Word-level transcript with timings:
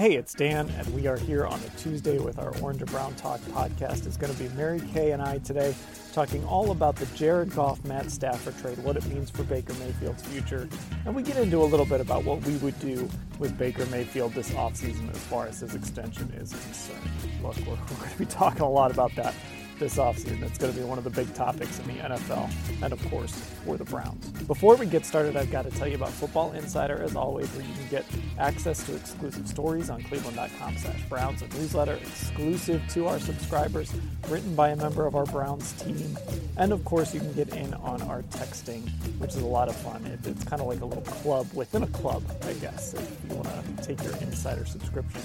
Hey, 0.00 0.14
it's 0.14 0.32
Dan, 0.32 0.66
and 0.78 0.94
we 0.94 1.06
are 1.08 1.18
here 1.18 1.44
on 1.44 1.60
a 1.60 1.68
Tuesday 1.78 2.18
with 2.18 2.38
our 2.38 2.56
Orange 2.62 2.80
and 2.80 2.90
Brown 2.90 3.14
Talk 3.16 3.38
podcast. 3.52 4.06
It's 4.06 4.16
going 4.16 4.32
to 4.32 4.38
be 4.42 4.48
Mary 4.56 4.80
Kay 4.94 5.12
and 5.12 5.20
I 5.20 5.40
today 5.40 5.74
talking 6.14 6.42
all 6.46 6.70
about 6.70 6.96
the 6.96 7.04
Jared 7.14 7.54
Goff 7.54 7.84
Matt 7.84 8.10
Stafford 8.10 8.56
trade, 8.60 8.78
what 8.78 8.96
it 8.96 9.04
means 9.04 9.28
for 9.28 9.42
Baker 9.42 9.74
Mayfield's 9.74 10.22
future, 10.22 10.66
and 11.04 11.14
we 11.14 11.22
get 11.22 11.36
into 11.36 11.58
a 11.58 11.68
little 11.68 11.84
bit 11.84 12.00
about 12.00 12.24
what 12.24 12.42
we 12.46 12.56
would 12.56 12.80
do 12.80 13.10
with 13.38 13.58
Baker 13.58 13.84
Mayfield 13.90 14.32
this 14.32 14.48
offseason 14.52 15.10
as 15.10 15.18
far 15.24 15.46
as 15.46 15.60
his 15.60 15.74
extension 15.74 16.30
is 16.30 16.52
concerned. 16.52 17.10
Look, 17.42 17.58
we're, 17.58 17.74
we're 17.74 17.96
going 17.98 18.10
to 18.10 18.18
be 18.18 18.24
talking 18.24 18.62
a 18.62 18.70
lot 18.70 18.90
about 18.90 19.14
that 19.16 19.34
this 19.80 19.96
offseason. 19.96 20.42
It's 20.42 20.58
going 20.58 20.72
to 20.72 20.78
be 20.78 20.84
one 20.84 20.98
of 20.98 21.04
the 21.04 21.10
big 21.10 21.32
topics 21.34 21.80
in 21.80 21.86
the 21.88 21.94
NFL 21.94 22.50
and, 22.82 22.92
of 22.92 23.10
course, 23.10 23.32
for 23.64 23.76
the 23.76 23.84
Browns. 23.84 24.24
Before 24.42 24.76
we 24.76 24.86
get 24.86 25.04
started, 25.04 25.36
I've 25.36 25.50
got 25.50 25.62
to 25.62 25.70
tell 25.70 25.88
you 25.88 25.96
about 25.96 26.10
Football 26.10 26.52
Insider, 26.52 27.02
as 27.02 27.16
always, 27.16 27.48
where 27.48 27.66
you 27.66 27.74
can 27.74 27.88
get 27.88 28.04
access 28.38 28.84
to 28.84 28.94
exclusive 28.94 29.48
stories 29.48 29.90
on 29.90 30.02
cleveland.com 30.02 30.76
slash 30.76 31.02
Browns, 31.08 31.42
a 31.42 31.48
newsletter 31.48 31.94
exclusive 31.94 32.86
to 32.90 33.08
our 33.08 33.18
subscribers, 33.18 33.92
written 34.28 34.54
by 34.54 34.68
a 34.68 34.76
member 34.76 35.06
of 35.06 35.16
our 35.16 35.26
Browns 35.26 35.72
team. 35.72 36.16
And, 36.58 36.72
of 36.72 36.84
course, 36.84 37.14
you 37.14 37.20
can 37.20 37.32
get 37.32 37.56
in 37.56 37.74
on 37.74 38.02
our 38.02 38.22
texting, 38.24 38.88
which 39.18 39.30
is 39.30 39.42
a 39.42 39.46
lot 39.46 39.68
of 39.68 39.76
fun. 39.76 40.04
It, 40.06 40.24
it's 40.26 40.44
kind 40.44 40.60
of 40.60 40.68
like 40.68 40.82
a 40.82 40.86
little 40.86 41.02
club 41.02 41.48
within 41.54 41.82
a 41.82 41.88
club, 41.88 42.22
I 42.42 42.52
guess, 42.54 42.94
if 42.94 43.16
you 43.28 43.34
want 43.34 43.48
to 43.48 43.82
take 43.82 44.02
your 44.04 44.14
insider 44.18 44.66
subscription 44.66 45.22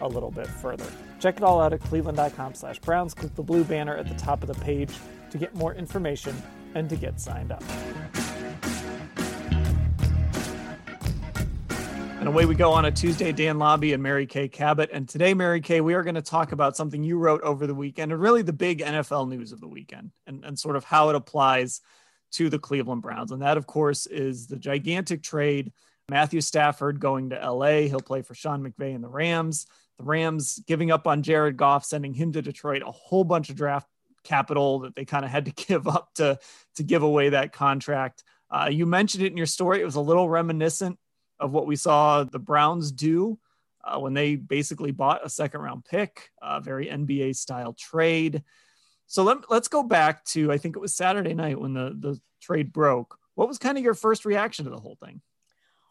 a 0.00 0.08
little 0.08 0.30
bit 0.30 0.46
further. 0.46 0.86
Check 1.20 1.36
it 1.36 1.42
all 1.42 1.60
out 1.60 1.72
at 1.72 1.80
cleveland.com 1.80 2.54
slash 2.54 2.78
Browns. 2.78 3.14
Click 3.14 3.34
the 3.34 3.42
blue 3.42 3.64
banner 3.64 3.96
at 3.96 4.08
the 4.08 4.14
top 4.14 4.42
of 4.42 4.48
the 4.48 4.64
page 4.64 4.94
to 5.30 5.38
get 5.38 5.54
more 5.54 5.74
information 5.74 6.34
and 6.74 6.88
to 6.88 6.96
get 6.96 7.20
signed 7.20 7.52
up. 7.52 7.62
And 12.18 12.26
away 12.26 12.46
we 12.46 12.56
go 12.56 12.72
on 12.72 12.84
a 12.84 12.90
Tuesday, 12.90 13.30
Dan 13.30 13.58
Labbe 13.58 13.94
and 13.94 14.02
Mary 14.02 14.26
Kay 14.26 14.48
Cabot. 14.48 14.90
And 14.92 15.08
today, 15.08 15.34
Mary 15.34 15.60
Kay, 15.60 15.80
we 15.80 15.94
are 15.94 16.02
going 16.02 16.16
to 16.16 16.22
talk 16.22 16.50
about 16.50 16.76
something 16.76 17.04
you 17.04 17.16
wrote 17.16 17.42
over 17.42 17.66
the 17.68 17.74
weekend 17.74 18.10
and 18.10 18.20
really 18.20 18.42
the 18.42 18.52
big 18.52 18.80
NFL 18.80 19.28
news 19.28 19.52
of 19.52 19.60
the 19.60 19.68
weekend 19.68 20.10
and, 20.26 20.44
and 20.44 20.58
sort 20.58 20.74
of 20.74 20.82
how 20.82 21.10
it 21.10 21.14
applies 21.14 21.80
to 22.32 22.50
the 22.50 22.58
Cleveland 22.58 23.02
Browns. 23.02 23.30
And 23.30 23.42
that, 23.42 23.56
of 23.56 23.68
course, 23.68 24.06
is 24.06 24.48
the 24.48 24.56
gigantic 24.56 25.22
trade. 25.22 25.72
Matthew 26.08 26.40
Stafford 26.40 26.98
going 26.98 27.30
to 27.30 27.52
LA. 27.52 27.82
He'll 27.82 28.00
play 28.00 28.22
for 28.22 28.34
Sean 28.34 28.64
McVay 28.64 28.96
and 28.96 29.04
the 29.04 29.08
Rams 29.08 29.66
the 29.98 30.04
Rams 30.04 30.60
giving 30.66 30.90
up 30.90 31.06
on 31.06 31.22
Jared 31.22 31.56
Goff, 31.56 31.84
sending 31.84 32.14
him 32.14 32.32
to 32.32 32.42
Detroit, 32.42 32.82
a 32.86 32.90
whole 32.90 33.24
bunch 33.24 33.50
of 33.50 33.56
draft 33.56 33.88
capital 34.24 34.80
that 34.80 34.94
they 34.94 35.04
kind 35.04 35.24
of 35.24 35.30
had 35.30 35.46
to 35.46 35.50
give 35.66 35.88
up 35.88 36.14
to 36.14 36.38
to 36.76 36.82
give 36.82 37.02
away 37.02 37.30
that 37.30 37.52
contract. 37.52 38.24
Uh, 38.50 38.68
you 38.70 38.86
mentioned 38.86 39.24
it 39.24 39.30
in 39.30 39.36
your 39.36 39.46
story. 39.46 39.80
It 39.80 39.84
was 39.84 39.96
a 39.96 40.00
little 40.00 40.28
reminiscent 40.28 40.98
of 41.38 41.52
what 41.52 41.66
we 41.66 41.76
saw 41.76 42.24
the 42.24 42.38
Browns 42.38 42.92
do 42.92 43.38
uh, 43.84 43.98
when 43.98 44.14
they 44.14 44.36
basically 44.36 44.90
bought 44.90 45.24
a 45.24 45.28
second 45.28 45.60
round 45.60 45.84
pick, 45.84 46.30
a 46.42 46.60
very 46.60 46.86
NBA 46.86 47.36
style 47.36 47.74
trade. 47.74 48.42
So 49.06 49.22
let, 49.22 49.50
let's 49.50 49.68
go 49.68 49.82
back 49.82 50.24
to 50.26 50.52
I 50.52 50.58
think 50.58 50.76
it 50.76 50.80
was 50.80 50.94
Saturday 50.94 51.34
night 51.34 51.60
when 51.60 51.74
the 51.74 51.96
the 51.98 52.20
trade 52.40 52.72
broke. 52.72 53.18
What 53.34 53.48
was 53.48 53.58
kind 53.58 53.78
of 53.78 53.84
your 53.84 53.94
first 53.94 54.24
reaction 54.24 54.64
to 54.64 54.70
the 54.70 54.80
whole 54.80 54.96
thing? 55.02 55.20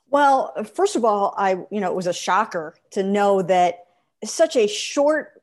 Well, 0.09 0.53
first 0.75 0.95
of 0.95 1.03
all, 1.03 1.33
I 1.37 1.51
you 1.71 1.79
know 1.81 1.89
it 1.91 1.95
was 1.95 2.07
a 2.07 2.13
shocker 2.13 2.75
to 2.91 3.03
know 3.03 3.41
that 3.41 3.86
such 4.23 4.55
a 4.55 4.67
short 4.67 5.41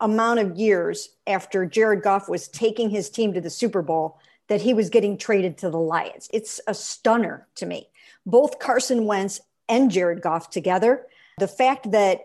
amount 0.00 0.40
of 0.40 0.56
years 0.56 1.08
after 1.26 1.64
Jared 1.66 2.02
Goff 2.02 2.28
was 2.28 2.48
taking 2.48 2.90
his 2.90 3.10
team 3.10 3.32
to 3.32 3.40
the 3.40 3.50
Super 3.50 3.82
Bowl 3.82 4.18
that 4.48 4.60
he 4.60 4.74
was 4.74 4.90
getting 4.90 5.16
traded 5.18 5.58
to 5.58 5.70
the 5.70 5.78
Lions. 5.78 6.28
It's 6.32 6.60
a 6.66 6.74
stunner 6.74 7.46
to 7.56 7.66
me. 7.66 7.88
Both 8.24 8.58
Carson 8.58 9.06
Wentz 9.06 9.40
and 9.68 9.90
Jared 9.90 10.22
Goff 10.22 10.50
together. 10.50 11.06
The 11.38 11.48
fact 11.48 11.90
that 11.92 12.20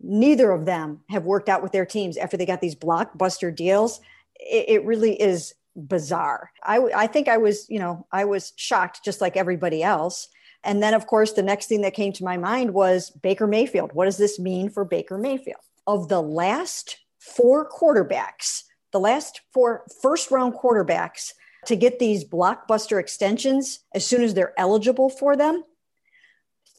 neither 0.00 0.50
of 0.50 0.64
them 0.64 1.00
have 1.10 1.24
worked 1.24 1.48
out 1.48 1.62
with 1.62 1.72
their 1.72 1.86
teams 1.86 2.16
after 2.16 2.36
they 2.36 2.46
got 2.46 2.60
these 2.60 2.74
blockbuster 2.74 3.54
deals, 3.54 4.00
it, 4.38 4.68
it 4.68 4.84
really 4.84 5.20
is 5.20 5.54
bizarre. 5.76 6.50
I, 6.62 6.78
I 6.94 7.06
think 7.06 7.28
I 7.28 7.36
was, 7.36 7.68
you 7.68 7.78
know, 7.78 8.06
I 8.10 8.24
was 8.24 8.52
shocked 8.56 9.04
just 9.04 9.20
like 9.20 9.36
everybody 9.36 9.82
else. 9.82 10.28
And 10.62 10.82
then, 10.82 10.94
of 10.94 11.06
course, 11.06 11.32
the 11.32 11.42
next 11.42 11.66
thing 11.66 11.80
that 11.82 11.94
came 11.94 12.12
to 12.12 12.24
my 12.24 12.36
mind 12.36 12.74
was 12.74 13.10
Baker 13.10 13.46
Mayfield. 13.46 13.92
What 13.92 14.04
does 14.04 14.18
this 14.18 14.38
mean 14.38 14.68
for 14.68 14.84
Baker 14.84 15.16
Mayfield? 15.16 15.60
Of 15.86 16.08
the 16.08 16.20
last 16.20 16.98
four 17.18 17.68
quarterbacks, 17.68 18.64
the 18.92 19.00
last 19.00 19.40
four 19.52 19.84
first 20.02 20.30
round 20.30 20.54
quarterbacks 20.54 21.32
to 21.66 21.76
get 21.76 21.98
these 21.98 22.24
blockbuster 22.24 23.00
extensions 23.00 23.80
as 23.94 24.04
soon 24.04 24.22
as 24.22 24.34
they're 24.34 24.58
eligible 24.58 25.08
for 25.08 25.36
them, 25.36 25.64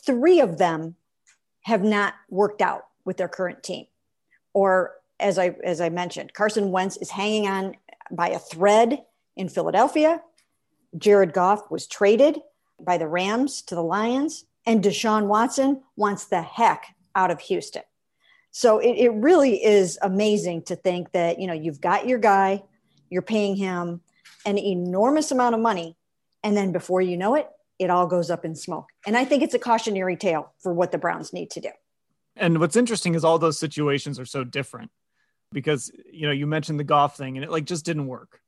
three 0.05 0.39
of 0.39 0.57
them 0.57 0.95
have 1.61 1.83
not 1.83 2.15
worked 2.29 2.61
out 2.61 2.83
with 3.05 3.17
their 3.17 3.27
current 3.27 3.63
team. 3.63 3.85
Or 4.53 4.95
as 5.19 5.37
I 5.37 5.55
as 5.63 5.81
I 5.81 5.89
mentioned, 5.89 6.33
Carson 6.33 6.71
Wentz 6.71 6.97
is 6.97 7.09
hanging 7.09 7.47
on 7.47 7.75
by 8.11 8.29
a 8.29 8.39
thread 8.39 9.03
in 9.35 9.49
Philadelphia. 9.49 10.21
Jared 10.97 11.33
Goff 11.33 11.71
was 11.71 11.87
traded 11.87 12.39
by 12.85 12.97
the 12.97 13.07
Rams 13.07 13.61
to 13.63 13.75
the 13.75 13.83
Lions, 13.83 14.45
and 14.65 14.83
Deshaun 14.83 15.27
Watson 15.27 15.81
wants 15.95 16.25
the 16.25 16.41
heck 16.41 16.95
out 17.15 17.31
of 17.31 17.39
Houston. 17.41 17.83
So 18.51 18.79
it, 18.79 18.95
it 18.97 19.13
really 19.13 19.63
is 19.63 19.97
amazing 20.01 20.63
to 20.63 20.75
think 20.75 21.11
that, 21.13 21.39
you 21.39 21.47
know, 21.47 21.53
you've 21.53 21.81
got 21.81 22.07
your 22.07 22.19
guy, 22.19 22.63
you're 23.09 23.21
paying 23.21 23.55
him 23.55 24.01
an 24.45 24.57
enormous 24.57 25.31
amount 25.31 25.55
of 25.55 25.61
money, 25.61 25.95
and 26.43 26.57
then 26.57 26.71
before 26.71 27.01
you 27.01 27.17
know 27.17 27.35
it, 27.35 27.47
it 27.79 27.89
all 27.89 28.07
goes 28.07 28.29
up 28.29 28.45
in 28.45 28.55
smoke. 28.55 28.89
And 29.05 29.17
I 29.17 29.25
think 29.25 29.41
it's 29.41 29.53
a 29.53 29.59
cautionary 29.59 30.17
tale 30.17 30.53
for 30.59 30.73
what 30.73 30.91
the 30.91 30.97
Browns 30.97 31.33
need 31.33 31.49
to 31.51 31.61
do. 31.61 31.69
And 32.35 32.59
what's 32.59 32.75
interesting 32.75 33.15
is 33.15 33.23
all 33.23 33.39
those 33.39 33.59
situations 33.59 34.19
are 34.19 34.25
so 34.25 34.43
different 34.43 34.91
because, 35.51 35.91
you 36.11 36.25
know, 36.25 36.33
you 36.33 36.47
mentioned 36.47 36.79
the 36.79 36.83
Goff 36.83 37.17
thing 37.17 37.37
and 37.37 37.43
it 37.43 37.51
like 37.51 37.65
just 37.65 37.85
didn't 37.85 38.07
work 38.07 38.40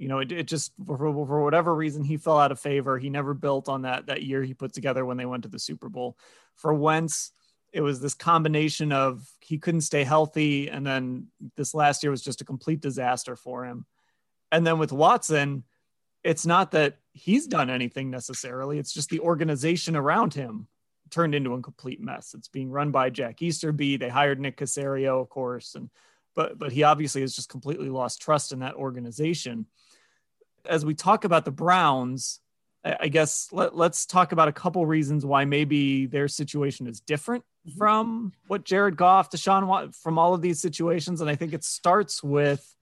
you 0.00 0.08
know, 0.08 0.20
it, 0.20 0.32
it 0.32 0.46
just 0.48 0.72
for, 0.86 0.96
for 0.96 1.44
whatever 1.44 1.74
reason 1.74 2.02
he 2.02 2.16
fell 2.16 2.38
out 2.38 2.52
of 2.52 2.58
favor. 2.58 2.98
He 2.98 3.10
never 3.10 3.34
built 3.34 3.68
on 3.68 3.82
that 3.82 4.06
that 4.06 4.22
year 4.22 4.42
he 4.42 4.54
put 4.54 4.72
together 4.72 5.04
when 5.04 5.18
they 5.18 5.26
went 5.26 5.42
to 5.42 5.50
the 5.50 5.58
Super 5.58 5.90
Bowl. 5.90 6.16
For 6.56 6.72
Wentz, 6.72 7.32
it 7.70 7.82
was 7.82 8.00
this 8.00 8.14
combination 8.14 8.92
of 8.92 9.28
he 9.40 9.58
couldn't 9.58 9.82
stay 9.82 10.02
healthy, 10.02 10.70
and 10.70 10.86
then 10.86 11.26
this 11.54 11.74
last 11.74 12.02
year 12.02 12.10
was 12.10 12.22
just 12.22 12.40
a 12.40 12.46
complete 12.46 12.80
disaster 12.80 13.36
for 13.36 13.66
him. 13.66 13.84
And 14.50 14.66
then 14.66 14.78
with 14.78 14.90
Watson, 14.90 15.64
it's 16.24 16.46
not 16.46 16.70
that 16.70 16.96
he's 17.12 17.46
done 17.46 17.68
anything 17.68 18.10
necessarily; 18.10 18.78
it's 18.78 18.94
just 18.94 19.10
the 19.10 19.20
organization 19.20 19.96
around 19.96 20.32
him 20.32 20.66
turned 21.10 21.34
into 21.34 21.52
a 21.52 21.60
complete 21.60 22.00
mess. 22.00 22.32
It's 22.32 22.48
being 22.48 22.70
run 22.70 22.90
by 22.90 23.10
Jack 23.10 23.42
Easterby. 23.42 23.98
They 23.98 24.08
hired 24.08 24.40
Nick 24.40 24.56
Caserio, 24.56 25.20
of 25.20 25.28
course, 25.28 25.74
and 25.74 25.90
but 26.34 26.58
but 26.58 26.72
he 26.72 26.84
obviously 26.84 27.20
has 27.20 27.36
just 27.36 27.50
completely 27.50 27.90
lost 27.90 28.22
trust 28.22 28.52
in 28.52 28.60
that 28.60 28.76
organization 28.76 29.66
as 30.66 30.84
we 30.84 30.94
talk 30.94 31.24
about 31.24 31.44
the 31.44 31.50
Browns, 31.50 32.40
I 32.84 33.08
guess 33.08 33.48
let, 33.52 33.74
us 33.74 34.06
talk 34.06 34.32
about 34.32 34.48
a 34.48 34.52
couple 34.52 34.84
reasons 34.86 35.26
why 35.26 35.44
maybe 35.44 36.06
their 36.06 36.28
situation 36.28 36.86
is 36.86 37.00
different 37.00 37.44
mm-hmm. 37.66 37.76
from 37.76 38.32
what 38.46 38.64
Jared 38.64 38.96
Goff, 38.96 39.30
Deshaun, 39.30 39.94
from 39.94 40.18
all 40.18 40.32
of 40.32 40.40
these 40.40 40.60
situations. 40.60 41.20
And 41.20 41.28
I 41.28 41.34
think 41.34 41.52
it 41.52 41.64
starts 41.64 42.22
with 42.22 42.74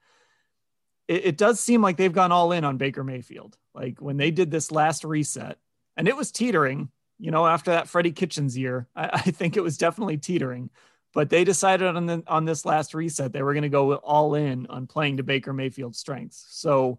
it, 1.08 1.26
it 1.26 1.36
does 1.36 1.58
seem 1.58 1.82
like 1.82 1.96
they've 1.96 2.12
gone 2.12 2.32
all 2.32 2.52
in 2.52 2.64
on 2.64 2.76
Baker 2.76 3.02
Mayfield. 3.02 3.56
Like 3.74 4.00
when 4.00 4.18
they 4.18 4.30
did 4.30 4.50
this 4.50 4.70
last 4.70 5.04
reset, 5.04 5.58
and 5.96 6.06
it 6.06 6.16
was 6.16 6.30
teetering, 6.30 6.90
you 7.18 7.32
know, 7.32 7.46
after 7.46 7.72
that 7.72 7.88
Freddie 7.88 8.12
Kitchens 8.12 8.56
year, 8.56 8.86
I, 8.94 9.04
I 9.12 9.20
think 9.22 9.56
it 9.56 9.62
was 9.62 9.78
definitely 9.78 10.18
teetering. 10.18 10.70
But 11.14 11.30
they 11.30 11.42
decided 11.42 11.96
on 11.96 12.06
the, 12.06 12.22
on 12.26 12.44
this 12.44 12.64
last 12.64 12.94
reset 12.94 13.32
they 13.32 13.42
were 13.42 13.54
going 13.54 13.62
to 13.62 13.68
go 13.68 13.94
all 13.94 14.34
in 14.34 14.66
on 14.66 14.86
playing 14.86 15.16
to 15.16 15.22
Baker 15.22 15.52
Mayfield's 15.52 15.98
strengths. 15.98 16.46
So 16.50 16.98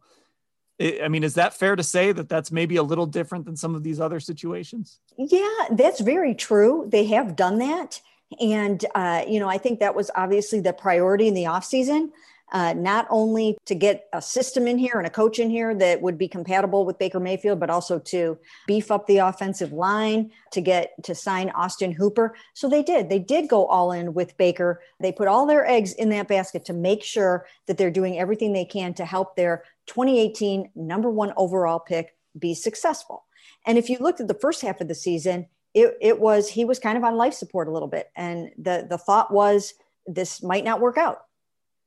I 0.81 1.09
mean, 1.09 1.23
is 1.23 1.33
that 1.33 1.53
fair 1.53 1.75
to 1.75 1.83
say 1.83 2.13
that 2.13 2.29
that's 2.29 2.51
maybe 2.51 2.77
a 2.77 2.83
little 2.83 3.05
different 3.05 3.45
than 3.45 3.57
some 3.57 3.75
of 3.75 3.83
these 3.83 3.99
other 3.99 4.19
situations? 4.19 4.99
Yeah, 5.17 5.67
that's 5.71 5.99
very 5.99 6.33
true. 6.33 6.87
They 6.87 7.05
have 7.07 7.35
done 7.35 7.59
that. 7.59 8.01
And, 8.39 8.85
uh, 8.95 9.23
you 9.27 9.39
know, 9.39 9.49
I 9.49 9.57
think 9.57 9.79
that 9.79 9.95
was 9.95 10.09
obviously 10.15 10.61
the 10.61 10.71
priority 10.71 11.27
in 11.27 11.33
the 11.33 11.45
offseason. 11.45 12.11
Uh, 12.51 12.73
not 12.73 13.07
only 13.09 13.57
to 13.65 13.75
get 13.75 14.07
a 14.13 14.21
system 14.21 14.67
in 14.67 14.77
here 14.77 14.95
and 14.97 15.05
a 15.05 15.09
coach 15.09 15.39
in 15.39 15.49
here 15.49 15.75
that 15.75 16.01
would 16.01 16.17
be 16.17 16.27
compatible 16.27 16.85
with 16.85 16.97
Baker 16.97 17.19
Mayfield, 17.19 17.59
but 17.59 17.69
also 17.69 17.99
to 17.99 18.37
beef 18.67 18.91
up 18.91 19.07
the 19.07 19.17
offensive 19.17 19.71
line, 19.71 20.31
to 20.51 20.61
get 20.61 20.91
to 21.03 21.13
sign 21.13 21.49
Austin 21.51 21.91
Hooper. 21.91 22.35
So 22.53 22.67
they 22.67 22.83
did. 22.83 23.09
They 23.09 23.19
did 23.19 23.47
go 23.47 23.65
all 23.65 23.91
in 23.91 24.13
with 24.13 24.37
Baker. 24.37 24.81
They 24.99 25.11
put 25.11 25.27
all 25.27 25.45
their 25.45 25.65
eggs 25.65 25.93
in 25.93 26.09
that 26.09 26.27
basket 26.27 26.65
to 26.65 26.73
make 26.73 27.03
sure 27.03 27.45
that 27.67 27.77
they're 27.77 27.91
doing 27.91 28.17
everything 28.17 28.53
they 28.53 28.65
can 28.65 28.93
to 28.95 29.05
help 29.05 29.35
their 29.35 29.63
2018 29.87 30.71
number 30.75 31.09
one 31.09 31.33
overall 31.37 31.79
pick 31.79 32.15
be 32.37 32.53
successful. 32.53 33.25
And 33.65 33.77
if 33.77 33.89
you 33.89 33.97
looked 33.99 34.21
at 34.21 34.27
the 34.27 34.33
first 34.33 34.61
half 34.61 34.81
of 34.81 34.87
the 34.87 34.95
season, 34.95 35.47
it, 35.73 35.95
it 36.01 36.19
was 36.19 36.49
he 36.49 36.65
was 36.65 36.79
kind 36.79 36.97
of 36.97 37.03
on 37.03 37.15
life 37.15 37.33
support 37.33 37.67
a 37.67 37.71
little 37.71 37.87
bit. 37.87 38.09
And 38.15 38.51
the, 38.57 38.87
the 38.89 38.97
thought 38.97 39.31
was 39.31 39.73
this 40.07 40.41
might 40.41 40.63
not 40.63 40.81
work 40.81 40.97
out 40.97 41.19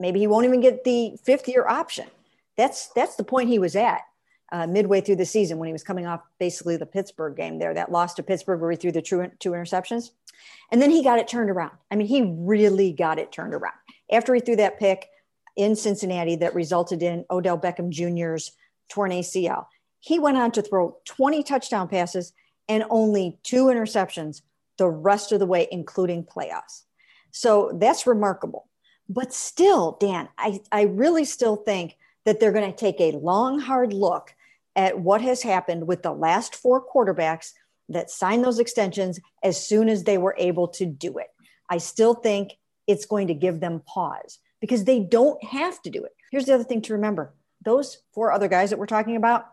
Maybe 0.02 0.18
he 0.18 0.26
won't 0.26 0.44
even 0.44 0.60
get 0.60 0.82
the 0.82 1.16
fifth 1.22 1.46
year 1.46 1.66
option. 1.66 2.08
That's 2.56 2.88
that's 2.88 3.14
the 3.14 3.24
point 3.24 3.48
he 3.48 3.60
was 3.60 3.76
at 3.76 4.02
uh, 4.50 4.66
midway 4.66 5.00
through 5.00 5.16
the 5.16 5.24
season 5.24 5.58
when 5.58 5.68
he 5.68 5.72
was 5.72 5.84
coming 5.84 6.06
off 6.06 6.20
basically 6.40 6.76
the 6.76 6.84
Pittsburgh 6.84 7.36
game 7.36 7.60
there, 7.60 7.72
that 7.72 7.92
loss 7.92 8.12
to 8.14 8.22
Pittsburgh 8.24 8.60
where 8.60 8.72
he 8.72 8.76
threw 8.76 8.90
the 8.90 9.00
two, 9.00 9.30
two 9.38 9.52
interceptions. 9.52 10.10
And 10.72 10.82
then 10.82 10.90
he 10.90 11.04
got 11.04 11.20
it 11.20 11.28
turned 11.28 11.50
around. 11.50 11.72
I 11.88 11.94
mean, 11.94 12.08
he 12.08 12.22
really 12.36 12.92
got 12.92 13.20
it 13.20 13.30
turned 13.30 13.54
around. 13.54 13.76
After 14.10 14.34
he 14.34 14.40
threw 14.40 14.56
that 14.56 14.80
pick 14.80 15.08
in 15.54 15.76
Cincinnati 15.76 16.34
that 16.36 16.54
resulted 16.54 17.00
in 17.00 17.24
Odell 17.30 17.58
Beckham 17.58 17.90
Jr.'s 17.90 18.50
torn 18.88 19.12
ACL, 19.12 19.66
he 20.00 20.18
went 20.18 20.36
on 20.36 20.50
to 20.50 20.62
throw 20.62 20.98
20 21.04 21.44
touchdown 21.44 21.86
passes 21.86 22.32
and 22.68 22.84
only 22.90 23.38
two 23.44 23.66
interceptions 23.66 24.42
the 24.78 24.88
rest 24.88 25.30
of 25.30 25.38
the 25.38 25.46
way, 25.46 25.68
including 25.70 26.24
playoffs. 26.24 26.82
So 27.30 27.70
that's 27.80 28.04
remarkable. 28.04 28.66
But 29.08 29.32
still, 29.32 29.96
Dan, 30.00 30.28
I, 30.38 30.60
I 30.70 30.82
really 30.82 31.24
still 31.24 31.56
think 31.56 31.96
that 32.24 32.40
they're 32.40 32.52
going 32.52 32.70
to 32.70 32.76
take 32.76 33.00
a 33.00 33.16
long, 33.18 33.58
hard 33.58 33.92
look 33.92 34.34
at 34.76 34.98
what 34.98 35.20
has 35.20 35.42
happened 35.42 35.86
with 35.86 36.02
the 36.02 36.12
last 36.12 36.54
four 36.54 36.84
quarterbacks 36.86 37.52
that 37.88 38.10
signed 38.10 38.44
those 38.44 38.58
extensions 38.58 39.20
as 39.42 39.66
soon 39.66 39.88
as 39.88 40.04
they 40.04 40.18
were 40.18 40.34
able 40.38 40.68
to 40.68 40.86
do 40.86 41.18
it. 41.18 41.28
I 41.68 41.78
still 41.78 42.14
think 42.14 42.52
it's 42.86 43.06
going 43.06 43.26
to 43.28 43.34
give 43.34 43.60
them 43.60 43.82
pause 43.86 44.38
because 44.60 44.84
they 44.84 45.00
don't 45.00 45.42
have 45.44 45.82
to 45.82 45.90
do 45.90 46.04
it. 46.04 46.12
Here's 46.30 46.46
the 46.46 46.54
other 46.54 46.64
thing 46.64 46.82
to 46.82 46.94
remember 46.94 47.34
those 47.64 47.98
four 48.12 48.32
other 48.32 48.48
guys 48.48 48.70
that 48.70 48.78
we're 48.78 48.86
talking 48.86 49.16
about, 49.16 49.46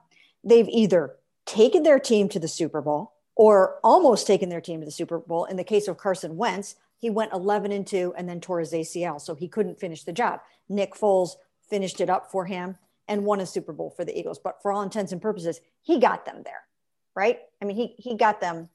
they've 0.44 0.68
either 0.70 1.16
taken 1.46 1.84
their 1.84 2.00
team 2.00 2.30
to 2.30 2.40
the 2.40 2.48
Super 2.48 2.82
Bowl 2.82 3.14
or 3.36 3.80
almost 3.84 4.28
taken 4.28 4.50
their 4.50 4.62
team 4.62 4.80
to 4.80 4.86
the 4.86 4.92
Super 4.92 5.20
Bowl. 5.20 5.46
In 5.46 5.58
the 5.58 5.64
case 5.64 5.88
of 5.88 5.98
Carson 5.98 6.38
Wentz, 6.38 6.76
he 7.00 7.10
went 7.10 7.34
11 7.34 7.72
and 7.72 7.88
2 7.88 8.14
and 8.18 8.28
then 8.28 8.42
tore 8.42 8.60
his 8.60 8.74
ACL. 8.74 9.20
So 9.20 9.34
he 9.34 9.48
couldn't 9.48 9.80
finish 9.80 10.04
the 10.04 10.14
job. 10.14 10.42
Nick 10.68 10.94
Foles 10.94 11.32
finished 11.70 12.02
it 12.02 12.10
up 12.10 12.30
for 12.32 12.46
him 12.46 12.78
and 13.08 13.26
won 13.26 13.40
a 13.40 13.46
Super 13.46 13.74
Bowl 13.74 13.90
for 13.90 14.06
the 14.06 14.18
Eagles. 14.18 14.38
But 14.38 14.62
for 14.62 14.72
all 14.72 14.82
intents 14.82 15.12
and 15.12 15.22
purposes, 15.22 15.62
he 15.82 16.00
got 16.00 16.26
them 16.26 16.42
there, 16.44 16.62
right? 17.16 17.40
I 17.62 17.66
mean, 17.66 17.78
he, 17.78 17.96
he 17.98 18.16
got 18.16 18.42
them 18.42 18.70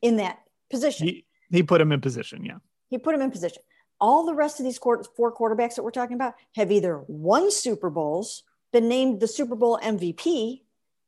in 0.00 0.16
that 0.16 0.38
position. 0.70 1.08
He, 1.08 1.26
he 1.50 1.62
put 1.62 1.80
him 1.80 1.92
in 1.92 2.00
position, 2.00 2.44
yeah. 2.44 2.58
He 2.88 2.96
put 2.96 3.14
him 3.14 3.20
in 3.20 3.30
position. 3.30 3.62
All 4.00 4.24
the 4.24 4.34
rest 4.34 4.60
of 4.60 4.64
these 4.64 4.78
four 4.78 5.02
quarterbacks 5.34 5.74
that 5.74 5.82
we're 5.82 5.90
talking 5.90 6.14
about 6.14 6.34
have 6.54 6.70
either 6.70 7.02
won 7.08 7.50
Super 7.50 7.90
Bowls, 7.90 8.44
been 8.72 8.88
named 8.88 9.20
the 9.20 9.26
Super 9.26 9.56
Bowl 9.56 9.78
MVP, 9.82 10.62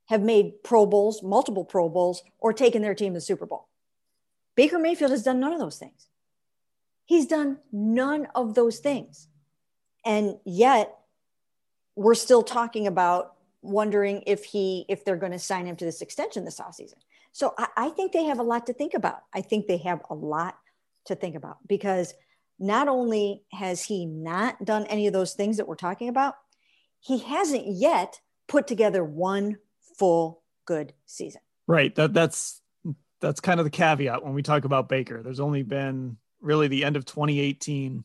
have 0.07 0.23
made 0.23 0.65
Pro 0.65 0.85
Bowls, 0.87 1.23
multiple 1.23 1.65
Pro 1.65 1.89
Bowls, 1.89 2.23
or 2.41 2.53
taken 2.53 2.83
their 2.83 2.97
team 2.97 3.13
to 3.13 3.19
the 3.19 3.21
Super 3.21 3.47
Bowl. 3.47 3.69
Baker 4.57 4.79
Mayfield 4.79 5.13
has 5.13 5.23
done 5.23 5.39
none 5.39 5.53
of 5.53 5.61
those 5.61 5.79
things. 5.79 6.09
He's 7.11 7.27
done 7.27 7.59
none 7.73 8.29
of 8.37 8.55
those 8.55 8.79
things. 8.79 9.27
And 10.05 10.37
yet 10.45 10.97
we're 11.97 12.15
still 12.15 12.45
talking 12.45 12.87
about 12.87 13.35
wondering 13.63 14.23
if 14.29 14.45
he 14.45 14.85
if 14.89 15.05
they're 15.05 15.17
going 15.17 15.33
to 15.33 15.39
sign 15.41 15.67
him 15.67 15.75
to 15.75 15.85
this 15.85 16.03
extension 16.03 16.45
this 16.45 16.61
offseason. 16.61 17.01
So 17.33 17.53
I, 17.59 17.67
I 17.77 17.89
think 17.89 18.13
they 18.13 18.27
have 18.27 18.39
a 18.39 18.45
lot 18.45 18.65
to 18.67 18.73
think 18.73 18.95
about. 18.95 19.25
I 19.35 19.41
think 19.41 19.67
they 19.67 19.79
have 19.79 20.03
a 20.09 20.15
lot 20.15 20.57
to 21.07 21.17
think 21.17 21.35
about 21.35 21.57
because 21.67 22.15
not 22.61 22.87
only 22.87 23.43
has 23.51 23.83
he 23.83 24.07
not 24.07 24.65
done 24.65 24.87
any 24.87 25.09
of 25.09 25.13
those 25.13 25.35
things 25.35 25.57
that 25.57 25.67
we're 25.67 25.75
talking 25.75 26.09
about, 26.09 26.37
he 27.01 27.19
hasn't 27.19 27.65
yet 27.67 28.21
put 28.47 28.69
together 28.69 29.03
one 29.03 29.59
full 29.99 30.45
good 30.65 30.93
season. 31.07 31.41
Right. 31.67 31.93
That 31.97 32.15
that's 32.15 32.63
that's 33.21 33.41
kind 33.41 33.59
of 33.59 33.65
the 33.65 33.71
caveat 33.71 34.25
when 34.25 34.33
we 34.33 34.45
talk 34.45 34.65
about 34.65 34.89
Baker. 34.89 35.25
There's 35.25 35.41
only 35.41 35.65
been 35.65 36.17
really 36.41 36.69
the 36.69 36.85
end 36.85 36.97
of 36.97 37.05
2018 37.05 38.05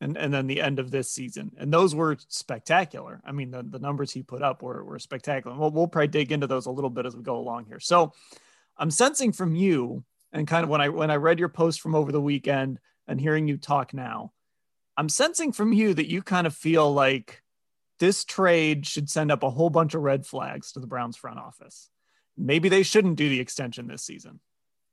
and, 0.00 0.16
and 0.16 0.32
then 0.32 0.46
the 0.46 0.60
end 0.60 0.78
of 0.78 0.90
this 0.90 1.10
season. 1.10 1.52
And 1.58 1.72
those 1.72 1.94
were 1.94 2.16
spectacular. 2.28 3.20
I 3.24 3.32
mean, 3.32 3.50
the, 3.50 3.62
the 3.62 3.78
numbers 3.78 4.12
he 4.12 4.22
put 4.22 4.42
up 4.42 4.62
were, 4.62 4.82
were 4.84 4.98
spectacular. 4.98 5.56
We'll, 5.56 5.70
we'll 5.70 5.88
probably 5.88 6.08
dig 6.08 6.32
into 6.32 6.46
those 6.46 6.66
a 6.66 6.70
little 6.70 6.90
bit 6.90 7.06
as 7.06 7.14
we 7.14 7.22
go 7.22 7.36
along 7.36 7.66
here. 7.66 7.80
So 7.80 8.12
I'm 8.76 8.90
sensing 8.90 9.32
from 9.32 9.54
you 9.54 10.04
and 10.32 10.46
kind 10.46 10.64
of 10.64 10.70
when 10.70 10.80
I, 10.80 10.88
when 10.88 11.10
I 11.10 11.16
read 11.16 11.38
your 11.38 11.48
post 11.48 11.80
from 11.80 11.94
over 11.94 12.12
the 12.12 12.20
weekend 12.20 12.78
and 13.06 13.20
hearing 13.20 13.48
you 13.48 13.56
talk 13.56 13.92
now, 13.92 14.32
I'm 14.96 15.08
sensing 15.08 15.52
from 15.52 15.72
you 15.72 15.94
that 15.94 16.10
you 16.10 16.22
kind 16.22 16.46
of 16.46 16.54
feel 16.54 16.92
like 16.92 17.42
this 17.98 18.24
trade 18.24 18.86
should 18.86 19.10
send 19.10 19.30
up 19.30 19.42
a 19.42 19.50
whole 19.50 19.70
bunch 19.70 19.94
of 19.94 20.02
red 20.02 20.26
flags 20.26 20.72
to 20.72 20.80
the 20.80 20.86
Browns 20.86 21.16
front 21.16 21.38
office. 21.38 21.90
Maybe 22.36 22.68
they 22.70 22.82
shouldn't 22.82 23.16
do 23.16 23.28
the 23.28 23.40
extension 23.40 23.86
this 23.86 24.02
season 24.02 24.40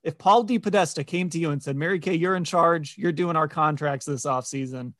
if 0.03 0.17
Paul 0.17 0.45
DePodesta 0.45 1.05
came 1.05 1.29
to 1.31 1.39
you 1.39 1.51
and 1.51 1.61
said, 1.61 1.75
Mary 1.75 1.99
Kay, 1.99 2.15
you're 2.15 2.35
in 2.35 2.44
charge, 2.44 2.95
you're 2.97 3.11
doing 3.11 3.35
our 3.35 3.47
contracts 3.47 4.05
this 4.05 4.25
offseason, 4.25 4.94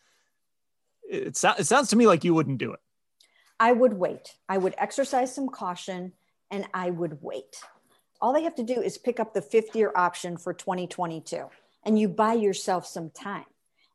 it, 1.10 1.38
it 1.44 1.66
sounds 1.66 1.90
to 1.90 1.96
me 1.96 2.08
like 2.08 2.24
you 2.24 2.34
wouldn't 2.34 2.58
do 2.58 2.74
it. 2.74 2.80
I 3.60 3.72
would 3.72 3.94
wait. 3.94 4.36
I 4.48 4.58
would 4.58 4.76
exercise 4.78 5.34
some 5.34 5.50
caution 5.50 6.14
and 6.52 6.66
I 6.74 6.92
would 6.92 7.20
wait. 7.22 7.62
All 8.22 8.34
they 8.34 8.44
have 8.44 8.56
to 8.56 8.64
do 8.64 8.82
is 8.82 8.98
pick 8.98 9.20
up 9.20 9.34
the 9.34 9.42
fifth 9.42 9.76
year 9.76 9.92
option 9.96 10.38
for 10.38 10.54
2022 10.54 11.46
and 11.84 12.00
you 12.00 12.10
buy 12.10 12.34
yourself 12.34 12.86
some 12.86 13.10
time. 13.10 13.46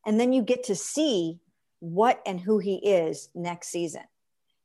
And 0.04 0.18
then 0.18 0.32
you 0.32 0.42
get 0.42 0.64
to 0.64 0.74
see 0.74 1.40
what 1.80 2.20
and 2.26 2.40
who 2.40 2.58
he 2.58 2.76
is 2.76 3.28
next 3.34 3.68
season. 3.68 4.02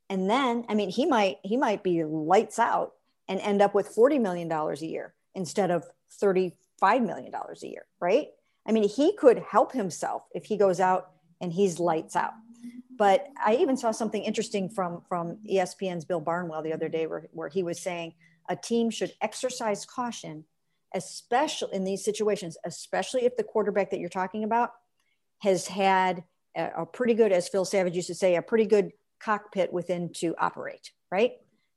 And 0.09 0.29
then, 0.29 0.65
I 0.69 0.73
mean, 0.73 0.89
he 0.89 1.05
might 1.05 1.37
he 1.43 1.57
might 1.57 1.83
be 1.83 2.03
lights 2.03 2.59
out 2.59 2.93
and 3.27 3.39
end 3.41 3.61
up 3.61 3.75
with 3.75 3.87
40 3.89 4.19
million 4.19 4.47
dollars 4.47 4.81
a 4.81 4.87
year 4.87 5.13
instead 5.35 5.69
of 5.69 5.85
$35 6.21 6.51
million 7.05 7.33
a 7.33 7.67
year, 7.67 7.85
right? 7.99 8.27
I 8.67 8.71
mean, 8.71 8.87
he 8.87 9.15
could 9.15 9.43
help 9.49 9.71
himself 9.71 10.23
if 10.33 10.45
he 10.45 10.57
goes 10.57 10.79
out 10.79 11.11
and 11.39 11.51
he's 11.51 11.79
lights 11.79 12.15
out. 12.15 12.33
But 12.97 13.27
I 13.43 13.55
even 13.55 13.77
saw 13.77 13.91
something 13.91 14.23
interesting 14.23 14.69
from, 14.69 15.01
from 15.07 15.37
ESPN's 15.49 16.05
Bill 16.05 16.19
Barnwell 16.19 16.63
the 16.63 16.73
other 16.73 16.89
day 16.89 17.05
where, 17.05 17.27
where 17.31 17.49
he 17.49 17.63
was 17.63 17.79
saying 17.79 18.13
a 18.49 18.55
team 18.55 18.89
should 18.89 19.13
exercise 19.21 19.85
caution, 19.85 20.45
especially 20.93 21.73
in 21.73 21.83
these 21.83 22.03
situations, 22.03 22.57
especially 22.65 23.25
if 23.25 23.37
the 23.37 23.43
quarterback 23.43 23.91
that 23.91 23.99
you're 23.99 24.09
talking 24.09 24.43
about 24.43 24.71
has 25.39 25.67
had 25.67 26.23
a, 26.55 26.69
a 26.77 26.85
pretty 26.85 27.13
good, 27.13 27.31
as 27.31 27.47
Phil 27.47 27.65
Savage 27.65 27.95
used 27.95 28.07
to 28.07 28.15
say, 28.15 28.35
a 28.35 28.41
pretty 28.41 28.65
good 28.65 28.91
cockpit 29.19 29.71
within 29.71 30.11
to 30.13 30.35
operate, 30.39 30.91
right? 31.11 31.33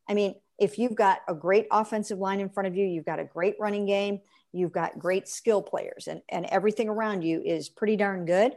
I 0.09 0.15
mean, 0.15 0.35
if 0.61 0.79
you've 0.79 0.95
got 0.95 1.23
a 1.27 1.35
great 1.35 1.67
offensive 1.73 2.19
line 2.19 2.39
in 2.39 2.51
front 2.51 2.67
of 2.67 2.77
you, 2.77 2.87
you've 2.87 3.07
got 3.07 3.19
a 3.19 3.25
great 3.25 3.57
running 3.59 3.87
game, 3.87 4.21
you've 4.53 4.73
got 4.73 4.99
great 4.99 5.27
skill 5.27 5.63
players, 5.63 6.07
and, 6.07 6.21
and 6.29 6.45
everything 6.47 6.89
around 6.89 7.23
you 7.23 7.43
is 7.43 7.71
pretty 7.71 7.97
darn 7.97 8.27
good, 8.27 8.53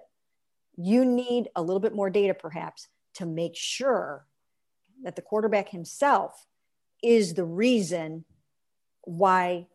you 0.76 1.06
need 1.06 1.50
a 1.56 1.62
little 1.62 1.80
bit 1.80 1.96
more 1.96 2.10
data 2.10 2.34
perhaps 2.34 2.90
to 3.16 3.26
make 3.26 3.56
sure 3.56 4.26
that 5.04 5.16
the 5.16 5.22
quarterback 5.22 5.70
himself 5.70 6.46
is 7.02 7.34
the 7.34 7.46
reason 7.46 8.26
why 9.04 9.68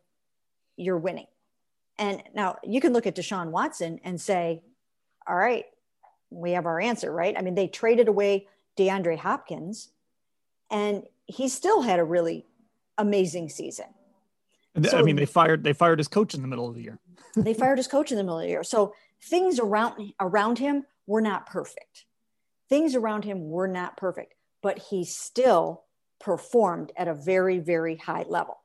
you're 0.77 0.99
winning. 0.99 1.27
And 1.99 2.23
now 2.35 2.57
you 2.63 2.81
can 2.81 2.93
look 2.93 3.07
at 3.07 3.17
Deshaun 3.17 3.51
Watson 3.51 4.01
and 4.05 4.21
say, 4.21 4.63
all 5.27 5.37
right, 5.37 5.65
we 6.31 6.53
have 6.53 6.67
our 6.67 6.81
answer, 6.81 7.11
right? 7.11 7.37
I 7.37 7.43
mean, 7.43 7.55
they 7.55 7.69
traded 7.69 8.09
away 8.09 8.49
DeAndre 8.77 9.19
Hopkins 9.19 9.89
and 10.71 11.05
he 11.27 11.49
still 11.49 11.83
had 11.83 11.99
a 11.99 12.05
really 12.05 12.47
amazing 12.97 13.49
season. 13.49 13.87
So, 14.83 14.99
I 14.99 15.03
mean, 15.03 15.17
they 15.17 15.27
fired 15.27 15.65
they 15.65 15.73
fired 15.73 15.99
his 15.99 16.09
coach 16.09 16.35
in 16.35 16.43
the 16.43 16.49
middle 16.49 16.69
of 16.69 16.75
the 16.75 16.83
year. 16.83 16.99
they 17.37 17.55
fired 17.55 17.79
his 17.79 17.89
coach 17.89 18.11
in 18.11 18.17
the 18.17 18.23
middle 18.23 18.39
of 18.39 18.45
the 18.45 18.51
year. 18.51 18.65
So 18.65 18.95
things 19.23 19.59
around 19.59 20.13
around 20.21 20.59
him 20.59 20.85
were 21.07 21.21
not 21.21 21.47
perfect. 21.47 22.05
Things 22.69 22.95
around 22.95 23.25
him 23.25 23.49
were 23.49 23.67
not 23.67 23.97
perfect, 23.97 24.35
but 24.63 24.79
he 24.79 25.05
still 25.05 25.85
performed 26.21 26.93
at 26.97 27.09
a 27.09 27.15
very 27.15 27.59
very 27.59 27.97
high 27.97 28.25
level. 28.29 28.59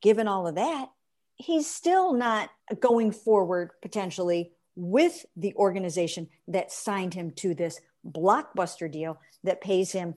Given 0.00 0.26
all 0.26 0.46
of 0.46 0.56
that, 0.56 0.88
he's 1.36 1.68
still 1.68 2.12
not 2.12 2.50
going 2.80 3.12
forward 3.12 3.70
potentially 3.82 4.52
with 4.74 5.26
the 5.36 5.54
organization 5.54 6.28
that 6.48 6.72
signed 6.72 7.14
him 7.14 7.30
to 7.32 7.54
this 7.54 7.80
blockbuster 8.06 8.90
deal 8.90 9.20
that 9.44 9.60
pays 9.60 9.92
him 9.92 10.14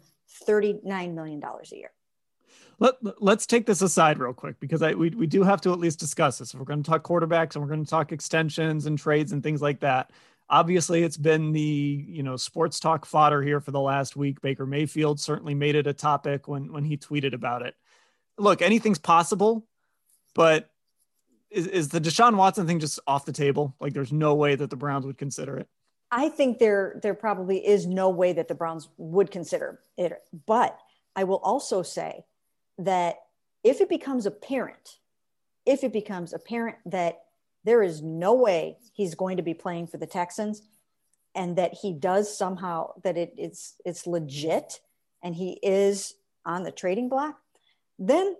$39 0.47 1.13
million 1.13 1.41
a 1.43 1.75
year. 1.75 1.91
Let, 2.77 2.95
let's 3.21 3.45
take 3.45 3.65
this 3.65 3.81
aside 3.81 4.19
real 4.19 4.33
quick 4.33 4.59
because 4.59 4.81
I, 4.81 4.93
we, 4.93 5.09
we 5.09 5.27
do 5.27 5.43
have 5.43 5.61
to 5.61 5.71
at 5.71 5.79
least 5.79 5.99
discuss 5.99 6.39
this. 6.39 6.53
If 6.53 6.59
we're 6.59 6.65
going 6.65 6.83
to 6.83 6.89
talk 6.89 7.03
quarterbacks 7.03 7.55
and 7.55 7.63
we're 7.63 7.69
going 7.69 7.85
to 7.85 7.89
talk 7.89 8.11
extensions 8.11 8.85
and 8.85 8.99
trades 8.99 9.31
and 9.31 9.41
things 9.41 9.61
like 9.61 9.79
that, 9.79 10.11
Obviously, 10.49 11.03
it's 11.03 11.17
been 11.17 11.53
the 11.53 12.05
you 12.07 12.21
know 12.21 12.35
sports 12.35 12.79
talk 12.79 13.05
fodder 13.05 13.41
here 13.41 13.59
for 13.59 13.71
the 13.71 13.79
last 13.79 14.15
week. 14.15 14.41
Baker 14.41 14.65
Mayfield 14.65 15.19
certainly 15.19 15.55
made 15.55 15.75
it 15.75 15.87
a 15.87 15.93
topic 15.93 16.47
when 16.47 16.71
when 16.71 16.83
he 16.83 16.97
tweeted 16.97 17.33
about 17.33 17.63
it. 17.63 17.73
Look, 18.37 18.61
anything's 18.61 18.99
possible, 18.99 19.65
but 20.35 20.69
is, 21.49 21.65
is 21.65 21.89
the 21.89 22.01
Deshaun 22.01 22.35
Watson 22.35 22.67
thing 22.67 22.79
just 22.79 22.99
off 23.07 23.25
the 23.25 23.31
table? 23.31 23.75
Like, 23.79 23.93
there's 23.93 24.11
no 24.11 24.35
way 24.35 24.55
that 24.55 24.69
the 24.69 24.75
Browns 24.75 25.05
would 25.05 25.17
consider 25.17 25.57
it. 25.57 25.67
I 26.17 26.29
think 26.29 26.59
there 26.59 26.97
there 27.03 27.13
probably 27.13 27.57
is 27.57 27.85
no 27.85 28.09
way 28.09 28.31
that 28.31 28.47
the 28.47 28.55
Browns 28.55 28.87
would 28.97 29.31
consider 29.31 29.81
it. 29.97 30.13
But 30.45 30.79
I 31.13 31.25
will 31.25 31.41
also 31.43 31.83
say 31.83 32.23
that 32.77 33.17
if 33.65 33.81
it 33.81 33.89
becomes 33.89 34.25
apparent, 34.25 34.99
if 35.65 35.83
it 35.83 35.91
becomes 35.91 36.31
apparent 36.31 36.77
that 36.85 37.23
there 37.65 37.83
is 37.83 38.01
no 38.01 38.33
way 38.33 38.77
he's 38.93 39.13
going 39.13 39.35
to 39.35 39.43
be 39.43 39.53
playing 39.53 39.87
for 39.87 39.97
the 39.97 40.07
Texans 40.07 40.61
and 41.35 41.57
that 41.57 41.73
he 41.73 41.91
does 41.91 42.35
somehow 42.35 42.91
that 43.03 43.17
it, 43.17 43.33
it's 43.37 43.75
it's 43.83 44.07
legit 44.07 44.79
and 45.21 45.35
he 45.35 45.59
is 45.61 46.15
on 46.45 46.63
the 46.63 46.71
trading 46.71 47.09
block, 47.09 47.41
then 47.99 48.37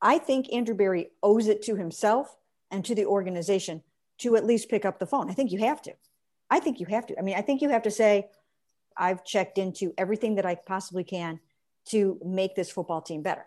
I 0.00 0.16
think 0.16 0.50
Andrew 0.54 0.74
Berry 0.74 1.10
owes 1.22 1.48
it 1.48 1.60
to 1.64 1.76
himself 1.76 2.34
and 2.70 2.82
to 2.86 2.94
the 2.94 3.04
organization 3.04 3.82
to 4.20 4.36
at 4.36 4.46
least 4.46 4.70
pick 4.70 4.86
up 4.86 4.98
the 4.98 5.06
phone. 5.06 5.28
I 5.28 5.34
think 5.34 5.52
you 5.52 5.58
have 5.58 5.82
to. 5.82 5.92
I 6.50 6.58
think 6.58 6.80
you 6.80 6.86
have 6.86 7.06
to. 7.06 7.18
I 7.18 7.22
mean, 7.22 7.36
I 7.36 7.42
think 7.42 7.62
you 7.62 7.68
have 7.70 7.82
to 7.82 7.90
say, 7.90 8.28
I've 8.96 9.24
checked 9.24 9.56
into 9.56 9.94
everything 9.96 10.34
that 10.34 10.44
I 10.44 10.56
possibly 10.56 11.04
can 11.04 11.40
to 11.86 12.20
make 12.24 12.54
this 12.54 12.70
football 12.70 13.00
team 13.00 13.22
better. 13.22 13.46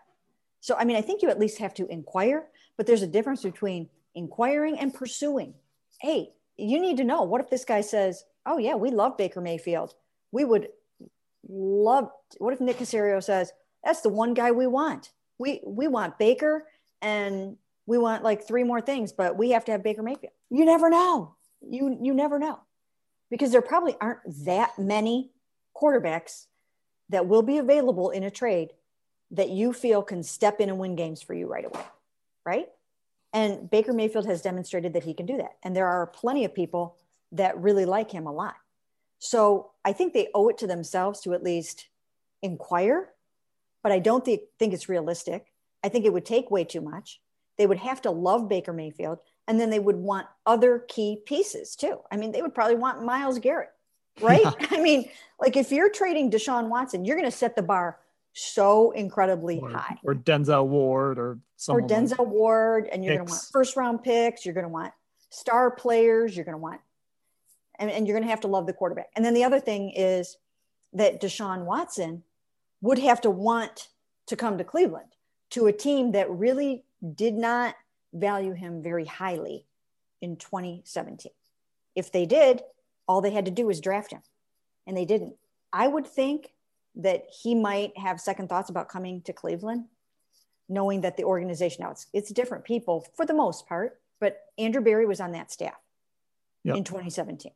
So, 0.60 0.74
I 0.76 0.84
mean, 0.84 0.96
I 0.96 1.02
think 1.02 1.22
you 1.22 1.28
at 1.28 1.38
least 1.38 1.58
have 1.58 1.74
to 1.74 1.86
inquire, 1.86 2.46
but 2.76 2.86
there's 2.86 3.02
a 3.02 3.06
difference 3.06 3.42
between 3.42 3.88
inquiring 4.14 4.78
and 4.78 4.92
pursuing. 4.92 5.54
Hey, 6.00 6.30
you 6.56 6.80
need 6.80 6.96
to 6.96 7.04
know 7.04 7.22
what 7.22 7.40
if 7.40 7.50
this 7.50 7.64
guy 7.64 7.82
says, 7.82 8.24
Oh, 8.46 8.58
yeah, 8.58 8.74
we 8.74 8.90
love 8.90 9.16
Baker 9.16 9.40
Mayfield. 9.40 9.94
We 10.32 10.44
would 10.44 10.68
love, 11.48 12.10
what 12.38 12.52
if 12.52 12.60
Nick 12.60 12.78
Caserio 12.78 13.22
says, 13.22 13.52
That's 13.84 14.00
the 14.00 14.08
one 14.08 14.34
guy 14.34 14.50
we 14.50 14.66
want? 14.66 15.12
We, 15.38 15.60
we 15.66 15.88
want 15.88 16.18
Baker 16.18 16.66
and 17.02 17.56
we 17.86 17.98
want 17.98 18.22
like 18.22 18.46
three 18.46 18.64
more 18.64 18.80
things, 18.80 19.12
but 19.12 19.36
we 19.36 19.50
have 19.50 19.64
to 19.66 19.72
have 19.72 19.82
Baker 19.82 20.02
Mayfield. 20.02 20.32
You 20.50 20.64
never 20.64 20.88
know. 20.88 21.36
You, 21.60 21.98
you 22.02 22.14
never 22.14 22.38
know 22.38 22.60
because 23.34 23.50
there 23.50 23.62
probably 23.62 23.96
aren't 24.00 24.20
that 24.44 24.78
many 24.78 25.32
quarterbacks 25.76 26.46
that 27.08 27.26
will 27.26 27.42
be 27.42 27.58
available 27.58 28.10
in 28.10 28.22
a 28.22 28.30
trade 28.30 28.70
that 29.32 29.48
you 29.48 29.72
feel 29.72 30.04
can 30.04 30.22
step 30.22 30.60
in 30.60 30.68
and 30.68 30.78
win 30.78 30.94
games 30.94 31.20
for 31.20 31.34
you 31.34 31.48
right 31.48 31.64
away. 31.64 31.82
Right. 32.46 32.68
And 33.32 33.68
Baker 33.68 33.92
Mayfield 33.92 34.26
has 34.26 34.40
demonstrated 34.40 34.92
that 34.92 35.02
he 35.02 35.14
can 35.14 35.26
do 35.26 35.36
that. 35.38 35.56
And 35.64 35.74
there 35.74 35.88
are 35.88 36.06
plenty 36.06 36.44
of 36.44 36.54
people 36.54 36.94
that 37.32 37.58
really 37.58 37.84
like 37.84 38.12
him 38.12 38.28
a 38.28 38.32
lot. 38.32 38.54
So 39.18 39.72
I 39.84 39.92
think 39.92 40.12
they 40.12 40.28
owe 40.32 40.48
it 40.48 40.58
to 40.58 40.68
themselves 40.68 41.20
to 41.22 41.34
at 41.34 41.42
least 41.42 41.88
inquire, 42.40 43.08
but 43.82 43.90
I 43.90 43.98
don't 43.98 44.24
think, 44.24 44.42
think 44.60 44.72
it's 44.72 44.88
realistic. 44.88 45.52
I 45.82 45.88
think 45.88 46.04
it 46.04 46.12
would 46.12 46.24
take 46.24 46.52
way 46.52 46.62
too 46.62 46.82
much. 46.82 47.20
They 47.58 47.66
would 47.66 47.78
have 47.78 48.00
to 48.02 48.12
love 48.12 48.48
Baker 48.48 48.72
Mayfield 48.72 49.18
and 49.46 49.60
then 49.60 49.70
they 49.70 49.78
would 49.78 49.96
want 49.96 50.26
other 50.46 50.84
key 50.88 51.20
pieces 51.26 51.76
too. 51.76 52.00
I 52.10 52.16
mean, 52.16 52.32
they 52.32 52.42
would 52.42 52.54
probably 52.54 52.76
want 52.76 53.04
Myles 53.04 53.38
Garrett, 53.38 53.70
right? 54.20 54.42
Yeah. 54.42 54.52
I 54.70 54.80
mean, 54.80 55.08
like 55.40 55.56
if 55.56 55.70
you're 55.70 55.90
trading 55.90 56.30
Deshaun 56.30 56.68
Watson, 56.68 57.04
you're 57.04 57.16
going 57.16 57.30
to 57.30 57.36
set 57.36 57.56
the 57.56 57.62
bar 57.62 57.98
so 58.32 58.90
incredibly 58.92 59.60
or, 59.60 59.70
high. 59.70 59.98
Or 60.02 60.14
Denzel 60.14 60.66
Ward 60.66 61.18
or 61.18 61.38
or 61.68 61.80
Denzel 61.80 62.18
like 62.18 62.28
Ward, 62.28 62.88
and 62.92 63.04
you're 63.04 63.14
going 63.16 63.26
to 63.26 63.32
want 63.32 63.44
first 63.52 63.76
round 63.76 64.02
picks. 64.02 64.44
You're 64.44 64.54
going 64.54 64.66
to 64.66 64.72
want 64.72 64.92
star 65.30 65.70
players. 65.70 66.36
You're 66.36 66.44
going 66.44 66.56
to 66.56 66.60
want, 66.60 66.80
and, 67.78 67.90
and 67.90 68.06
you're 68.06 68.14
going 68.14 68.26
to 68.26 68.30
have 68.30 68.40
to 68.40 68.48
love 68.48 68.66
the 68.66 68.72
quarterback. 68.72 69.08
And 69.16 69.24
then 69.24 69.34
the 69.34 69.44
other 69.44 69.60
thing 69.60 69.90
is 69.90 70.36
that 70.92 71.20
Deshaun 71.20 71.64
Watson 71.64 72.22
would 72.80 72.98
have 72.98 73.20
to 73.22 73.30
want 73.30 73.88
to 74.26 74.36
come 74.36 74.58
to 74.58 74.64
Cleveland 74.64 75.08
to 75.50 75.66
a 75.66 75.72
team 75.72 76.12
that 76.12 76.30
really 76.30 76.84
did 77.14 77.34
not 77.34 77.76
value 78.14 78.52
him 78.52 78.82
very 78.82 79.04
highly 79.04 79.66
in 80.22 80.36
2017. 80.36 81.32
If 81.94 82.10
they 82.10 82.26
did, 82.26 82.62
all 83.06 83.20
they 83.20 83.30
had 83.30 83.44
to 83.44 83.50
do 83.50 83.66
was 83.66 83.80
draft 83.80 84.12
him, 84.12 84.22
and 84.86 84.96
they 84.96 85.04
didn't. 85.04 85.36
I 85.72 85.86
would 85.86 86.06
think 86.06 86.52
that 86.96 87.26
he 87.28 87.54
might 87.54 87.96
have 87.98 88.20
second 88.20 88.48
thoughts 88.48 88.70
about 88.70 88.88
coming 88.88 89.20
to 89.22 89.32
Cleveland, 89.32 89.86
knowing 90.68 91.02
that 91.02 91.16
the 91.16 91.24
organization 91.24 91.84
now 91.84 91.90
it's 91.90 92.06
it's 92.12 92.30
different 92.30 92.64
people 92.64 93.06
for 93.16 93.26
the 93.26 93.34
most 93.34 93.66
part, 93.66 94.00
but 94.20 94.40
Andrew 94.56 94.80
Berry 94.80 95.06
was 95.06 95.20
on 95.20 95.32
that 95.32 95.50
staff 95.50 95.74
yep. 96.62 96.76
in 96.76 96.84
2017. 96.84 97.52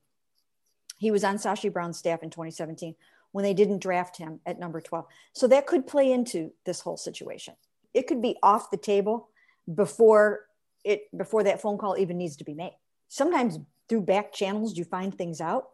He 0.98 1.10
was 1.10 1.24
on 1.24 1.36
Sashi 1.36 1.72
Brown's 1.72 1.98
staff 1.98 2.22
in 2.22 2.30
2017 2.30 2.96
when 3.32 3.44
they 3.44 3.54
didn't 3.54 3.80
draft 3.80 4.16
him 4.16 4.40
at 4.46 4.58
number 4.58 4.80
12. 4.80 5.06
So 5.32 5.46
that 5.48 5.66
could 5.66 5.86
play 5.86 6.10
into 6.10 6.52
this 6.64 6.80
whole 6.80 6.96
situation. 6.96 7.54
It 7.94 8.06
could 8.06 8.20
be 8.20 8.36
off 8.42 8.70
the 8.70 8.76
table 8.76 9.28
before 9.72 10.47
it 10.88 11.16
before 11.16 11.44
that 11.44 11.60
phone 11.60 11.76
call 11.76 11.98
even 11.98 12.16
needs 12.16 12.36
to 12.36 12.44
be 12.44 12.54
made. 12.54 12.74
Sometimes 13.08 13.58
through 13.88 14.00
back 14.00 14.32
channels 14.32 14.76
you 14.76 14.84
find 14.84 15.16
things 15.16 15.40
out. 15.40 15.68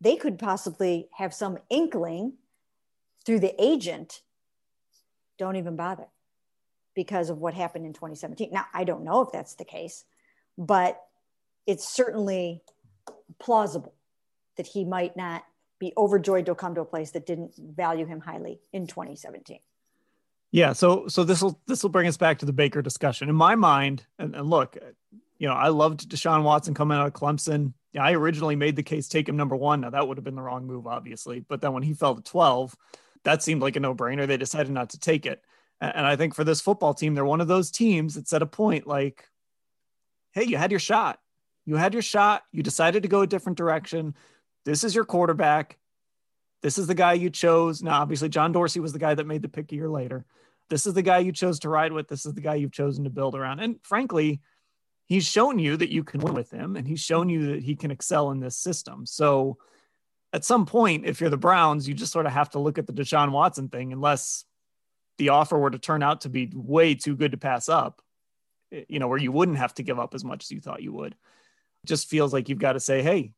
They 0.00 0.16
could 0.16 0.38
possibly 0.38 1.08
have 1.16 1.32
some 1.32 1.58
inkling 1.70 2.34
through 3.24 3.40
the 3.40 3.54
agent. 3.62 4.20
Don't 5.38 5.56
even 5.56 5.74
bother 5.74 6.06
because 6.94 7.30
of 7.30 7.38
what 7.38 7.54
happened 7.54 7.86
in 7.86 7.94
2017. 7.94 8.50
Now, 8.52 8.66
I 8.74 8.84
don't 8.84 9.04
know 9.04 9.22
if 9.22 9.32
that's 9.32 9.54
the 9.54 9.64
case, 9.64 10.04
but 10.58 11.00
it's 11.66 11.88
certainly 11.88 12.62
plausible 13.38 13.94
that 14.56 14.66
he 14.66 14.84
might 14.84 15.16
not 15.16 15.44
be 15.78 15.92
overjoyed 15.96 16.46
to 16.46 16.54
come 16.54 16.74
to 16.74 16.80
a 16.82 16.84
place 16.84 17.12
that 17.12 17.26
didn't 17.26 17.54
value 17.56 18.04
him 18.04 18.20
highly 18.20 18.60
in 18.72 18.86
2017. 18.86 19.60
Yeah, 20.50 20.72
so 20.72 21.08
so 21.08 21.24
this 21.24 21.42
will 21.42 21.60
this 21.66 21.82
will 21.82 21.90
bring 21.90 22.08
us 22.08 22.16
back 22.16 22.38
to 22.38 22.46
the 22.46 22.52
Baker 22.52 22.80
discussion. 22.80 23.28
In 23.28 23.34
my 23.34 23.54
mind, 23.54 24.04
and, 24.18 24.34
and 24.34 24.48
look, 24.48 24.78
you 25.38 25.46
know, 25.46 25.54
I 25.54 25.68
loved 25.68 26.08
Deshaun 26.08 26.42
Watson 26.42 26.74
coming 26.74 26.96
out 26.96 27.06
of 27.06 27.12
Clemson. 27.12 27.74
I 27.98 28.12
originally 28.12 28.56
made 28.56 28.76
the 28.76 28.82
case 28.82 29.08
take 29.08 29.28
him 29.28 29.36
number 29.36 29.56
one. 29.56 29.80
Now 29.80 29.90
that 29.90 30.06
would 30.06 30.16
have 30.16 30.24
been 30.24 30.36
the 30.36 30.42
wrong 30.42 30.66
move, 30.66 30.86
obviously. 30.86 31.40
But 31.40 31.60
then 31.60 31.72
when 31.72 31.82
he 31.82 31.94
fell 31.94 32.14
to 32.14 32.22
12, 32.22 32.76
that 33.24 33.42
seemed 33.42 33.60
like 33.60 33.76
a 33.76 33.80
no-brainer. 33.80 34.26
They 34.26 34.36
decided 34.36 34.70
not 34.70 34.90
to 34.90 35.00
take 35.00 35.26
it. 35.26 35.42
And, 35.80 35.96
and 35.96 36.06
I 36.06 36.14
think 36.14 36.34
for 36.34 36.44
this 36.44 36.60
football 36.60 36.94
team, 36.94 37.14
they're 37.14 37.24
one 37.24 37.40
of 37.40 37.48
those 37.48 37.70
teams 37.70 38.14
that 38.14 38.28
set 38.28 38.42
a 38.42 38.46
point 38.46 38.86
like, 38.86 39.24
hey, 40.32 40.44
you 40.44 40.56
had 40.56 40.70
your 40.70 40.80
shot. 40.80 41.18
You 41.66 41.76
had 41.76 41.92
your 41.92 42.02
shot. 42.02 42.44
You 42.52 42.62
decided 42.62 43.02
to 43.02 43.08
go 43.08 43.22
a 43.22 43.26
different 43.26 43.58
direction. 43.58 44.14
This 44.64 44.84
is 44.84 44.94
your 44.94 45.04
quarterback. 45.04 45.78
This 46.62 46.78
is 46.78 46.86
the 46.86 46.94
guy 46.94 47.12
you 47.14 47.30
chose. 47.30 47.82
Now, 47.82 48.00
obviously, 48.00 48.28
John 48.28 48.52
Dorsey 48.52 48.80
was 48.80 48.92
the 48.92 48.98
guy 48.98 49.14
that 49.14 49.26
made 49.26 49.42
the 49.42 49.48
pick 49.48 49.70
a 49.72 49.76
year 49.76 49.88
later. 49.88 50.24
This 50.70 50.86
is 50.86 50.94
the 50.94 51.02
guy 51.02 51.18
you 51.18 51.32
chose 51.32 51.60
to 51.60 51.68
ride 51.68 51.92
with. 51.92 52.08
This 52.08 52.26
is 52.26 52.34
the 52.34 52.40
guy 52.40 52.56
you've 52.56 52.72
chosen 52.72 53.04
to 53.04 53.10
build 53.10 53.34
around. 53.34 53.60
And 53.60 53.76
frankly, 53.82 54.40
he's 55.06 55.26
shown 55.26 55.58
you 55.58 55.76
that 55.76 55.92
you 55.92 56.04
can 56.04 56.20
win 56.20 56.34
with 56.34 56.50
him 56.50 56.76
and 56.76 56.86
he's 56.86 57.00
shown 57.00 57.28
you 57.28 57.54
that 57.54 57.62
he 57.62 57.74
can 57.74 57.90
excel 57.90 58.30
in 58.30 58.40
this 58.40 58.56
system. 58.56 59.06
So 59.06 59.58
at 60.32 60.44
some 60.44 60.66
point, 60.66 61.06
if 61.06 61.20
you're 61.20 61.30
the 61.30 61.38
Browns, 61.38 61.88
you 61.88 61.94
just 61.94 62.12
sort 62.12 62.26
of 62.26 62.32
have 62.32 62.50
to 62.50 62.58
look 62.58 62.78
at 62.78 62.86
the 62.86 62.92
Deshaun 62.92 63.32
Watson 63.32 63.68
thing, 63.68 63.92
unless 63.92 64.44
the 65.16 65.30
offer 65.30 65.58
were 65.58 65.70
to 65.70 65.78
turn 65.78 66.02
out 66.02 66.22
to 66.22 66.28
be 66.28 66.50
way 66.54 66.94
too 66.94 67.16
good 67.16 67.32
to 67.32 67.38
pass 67.38 67.68
up, 67.68 68.02
eh, 68.70 68.84
you 68.88 68.98
know, 68.98 69.08
where 69.08 69.18
you 69.18 69.32
wouldn't 69.32 69.58
have 69.58 69.74
to 69.74 69.82
give 69.82 69.98
up 69.98 70.14
as 70.14 70.24
much 70.24 70.44
as 70.44 70.50
you 70.50 70.60
thought 70.60 70.82
you 70.82 70.92
would. 70.92 71.12
It 71.12 71.86
just 71.86 72.08
feels 72.08 72.32
like 72.32 72.48
you've 72.48 72.58
got 72.58 72.74
to 72.74 72.80
say, 72.80 73.02
hey, 73.02 73.32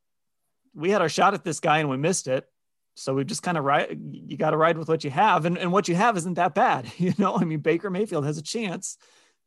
we 0.75 0.91
had 0.91 1.03
our 1.03 1.09
shot 1.09 1.35
at 1.35 1.45
this 1.45 1.61
guy 1.61 1.79
and 1.79 1.89
we 1.89 1.97
missed 1.97 2.27
it. 2.27 2.47
So 2.95 3.15
we 3.15 3.25
just 3.25 3.43
kind 3.43 3.57
of 3.57 3.65
ride, 3.65 3.99
you 4.13 4.37
got 4.37 4.51
to 4.51 4.57
ride 4.57 4.77
with 4.77 4.89
what 4.89 5.05
you 5.05 5.11
have. 5.11 5.47
And, 5.47 5.57
and 5.57 5.73
what 5.73 5.89
you 5.89 5.95
have 5.95 6.17
isn't 6.17 6.35
that 6.35 6.55
bad. 6.55 6.87
You 6.99 7.15
know, 7.19 7.37
I 7.37 7.45
mean, 7.45 7.61
Baker 7.61 7.91
Mayfield 7.91 8.27
has 8.27 8.39
a 8.39 8.43
chance 8.43 8.99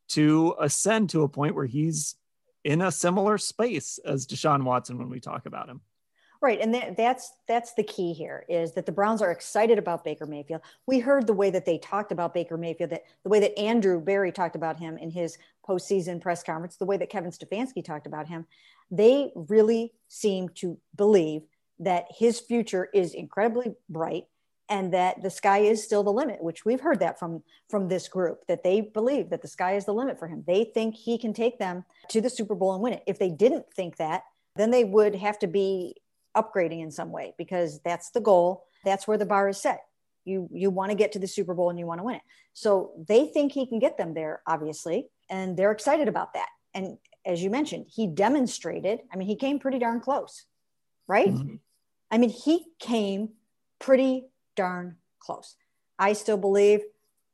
to 0.10 0.56
ascend 0.60 1.12
to 1.12 1.24
a 1.24 1.30
point 1.30 1.56
where 1.56 1.66
he's 1.66 2.16
in 2.64 2.82
a 2.82 2.92
similar 2.92 3.38
space 3.38 4.00
as 4.06 4.26
Deshaun 4.26 4.64
Watson 4.64 4.98
when 4.98 5.10
we 5.10 5.20
talk 5.20 5.46
about 5.46 5.70
him. 5.70 5.82
Right, 6.44 6.60
and 6.60 6.74
that, 6.74 6.98
that's 6.98 7.32
that's 7.48 7.74
the 7.74 7.84
key 7.84 8.12
here 8.12 8.44
is 8.50 8.74
that 8.74 8.86
the 8.86 8.92
Browns 8.92 9.22
are 9.22 9.32
excited 9.32 9.78
about 9.78 10.04
Baker 10.04 10.26
Mayfield. 10.26 10.60
We 10.86 11.00
heard 11.00 11.26
the 11.26 11.32
way 11.32 11.50
that 11.50 11.66
they 11.66 11.78
talked 11.78 12.12
about 12.12 12.34
Baker 12.34 12.58
Mayfield, 12.58 12.90
that 12.90 13.04
the 13.24 13.30
way 13.30 13.40
that 13.40 13.58
Andrew 13.58 14.02
Berry 14.02 14.34
talked 14.34 14.58
about 14.58 14.78
him 14.78 14.98
in 14.98 15.10
his 15.10 15.38
postseason 15.66 16.20
press 16.20 16.44
conference, 16.44 16.76
the 16.76 16.86
way 16.86 16.98
that 16.98 17.10
Kevin 17.10 17.32
Stefanski 17.32 17.82
talked 17.82 18.08
about 18.08 18.28
him. 18.28 18.46
They 18.92 19.32
really 19.36 19.94
seem 20.10 20.50
to 20.56 20.78
believe 20.98 21.44
that 21.80 22.06
his 22.10 22.39
future 22.39 22.89
is 22.94 23.13
incredibly 23.13 23.74
bright 23.89 24.25
and 24.70 24.94
that 24.94 25.22
the 25.22 25.30
sky 25.30 25.60
is 25.60 25.84
still 25.84 26.03
the 26.03 26.12
limit 26.12 26.42
which 26.42 26.65
we've 26.65 26.82
heard 26.82 27.00
that 27.00 27.20
from 27.20 27.44
from 27.70 27.88
this 27.88 28.08
group 28.08 28.46
that 28.48 28.63
they 28.63 28.82
believe 28.82 29.30
that 29.30 29.42
the 29.42 29.48
sky 29.48 29.75
is 29.75 29.86
the 29.86 29.94
limit 29.94 30.18
for 30.18 30.27
him. 30.27 30.44
They 30.48 30.63
think 30.63 30.96
he 30.96 31.18
can 31.18 31.34
take 31.34 31.60
them 31.60 31.84
to 32.10 32.22
the 32.22 32.30
super 32.30 32.56
bowl 32.56 32.74
and 32.74 32.82
win 32.82 32.94
it. 32.94 33.03
If 33.06 33.20
they 33.20 33.30
didn't 33.30 33.65
think 33.74 33.98
that 33.98 34.24
then 34.56 34.72
they 34.72 34.84
would 34.84 35.15
have 35.15 35.39
to 35.39 35.48
be 35.48 35.96
upgrading 36.38 36.82
in 36.82 36.92
some 36.92 37.12
way 37.12 37.34
because 37.38 37.80
that's 37.82 38.12
the 38.12 38.22
goal. 38.22 38.65
That's 38.86 39.08
where 39.08 39.18
the 39.18 39.25
bar 39.25 39.50
is 39.50 39.62
set. 39.62 39.82
You 40.25 40.48
you 40.51 40.70
want 40.70 40.92
to 40.92 40.96
get 40.96 41.12
to 41.13 41.20
the 41.20 41.27
super 41.27 41.53
bowl 41.53 41.70
and 41.70 41.80
you 41.80 41.86
want 41.86 42.00
to 42.00 42.06
win 42.06 42.15
it. 42.15 42.22
So 42.53 42.92
they 43.08 43.27
think 43.27 43.51
he 43.51 43.65
can 43.65 43.80
get 43.80 43.98
them 43.98 44.13
there 44.13 44.42
obviously 44.48 45.08
and 45.30 45.58
they're 45.58 45.72
excited 45.72 46.08
about 46.08 46.34
that. 46.34 46.50
And 46.74 46.98
as 47.25 47.44
you 47.44 47.50
mentioned 47.50 47.86
he 47.89 48.08
demonstrated 48.08 49.00
i 49.12 49.15
mean 49.15 49.27
he 49.27 49.36
came 49.36 49.60
pretty 49.60 49.80
darn 49.80 50.00
close 50.00 50.46
right? 51.13 51.29
Mm-hmm. 51.29 51.55
I 52.10 52.17
mean, 52.17 52.32
he 52.32 52.65
came 52.79 53.29
pretty 53.79 54.25
darn 54.55 54.96
close. 55.20 55.55
I 56.00 56.13
still 56.13 56.38
believe 56.38 56.82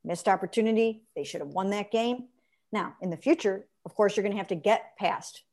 missed 0.03 0.27
opportunity. 0.27 1.03
They 1.15 1.23
should 1.23 1.39
have 1.39 1.49
won 1.49 1.69
that 1.69 1.89
game. 1.89 2.27
Now, 2.73 2.95
in 3.01 3.09
the 3.09 3.15
future, 3.15 3.67
of 3.85 3.95
course, 3.95 4.17
you're 4.17 4.23
going 4.23 4.33
to 4.33 4.37
have 4.37 4.49
to 4.49 4.55
get 4.55 4.97
past, 4.99 5.43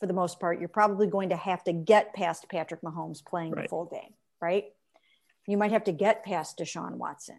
for 0.00 0.06
the 0.06 0.14
most 0.14 0.40
part, 0.40 0.60
you're 0.60 0.68
probably 0.68 1.06
going 1.06 1.28
to 1.28 1.36
have 1.36 1.62
to 1.64 1.74
get 1.74 2.14
past 2.14 2.46
Patrick 2.50 2.80
Mahomes 2.80 3.22
playing 3.22 3.52
right. 3.52 3.64
the 3.64 3.68
full 3.68 3.84
game, 3.84 4.14
right? 4.40 4.64
You 5.46 5.58
might 5.58 5.72
have 5.72 5.84
to 5.84 5.92
get 5.92 6.24
past 6.24 6.58
Deshaun 6.58 6.92
Watson. 6.92 7.38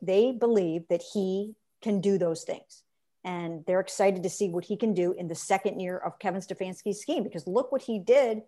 They 0.00 0.32
believe 0.32 0.88
that 0.88 1.02
he 1.12 1.54
can 1.82 2.00
do 2.00 2.16
those 2.16 2.44
things. 2.44 2.82
And 3.24 3.62
they're 3.66 3.80
excited 3.80 4.22
to 4.22 4.30
see 4.30 4.48
what 4.48 4.64
he 4.64 4.76
can 4.76 4.94
do 4.94 5.12
in 5.12 5.28
the 5.28 5.34
second 5.34 5.80
year 5.80 5.98
of 5.98 6.18
Kevin 6.18 6.40
Stefanski's 6.40 7.00
scheme 7.00 7.24
because 7.24 7.46
look 7.46 7.72
what 7.72 7.82
he 7.82 7.98
did 7.98 8.42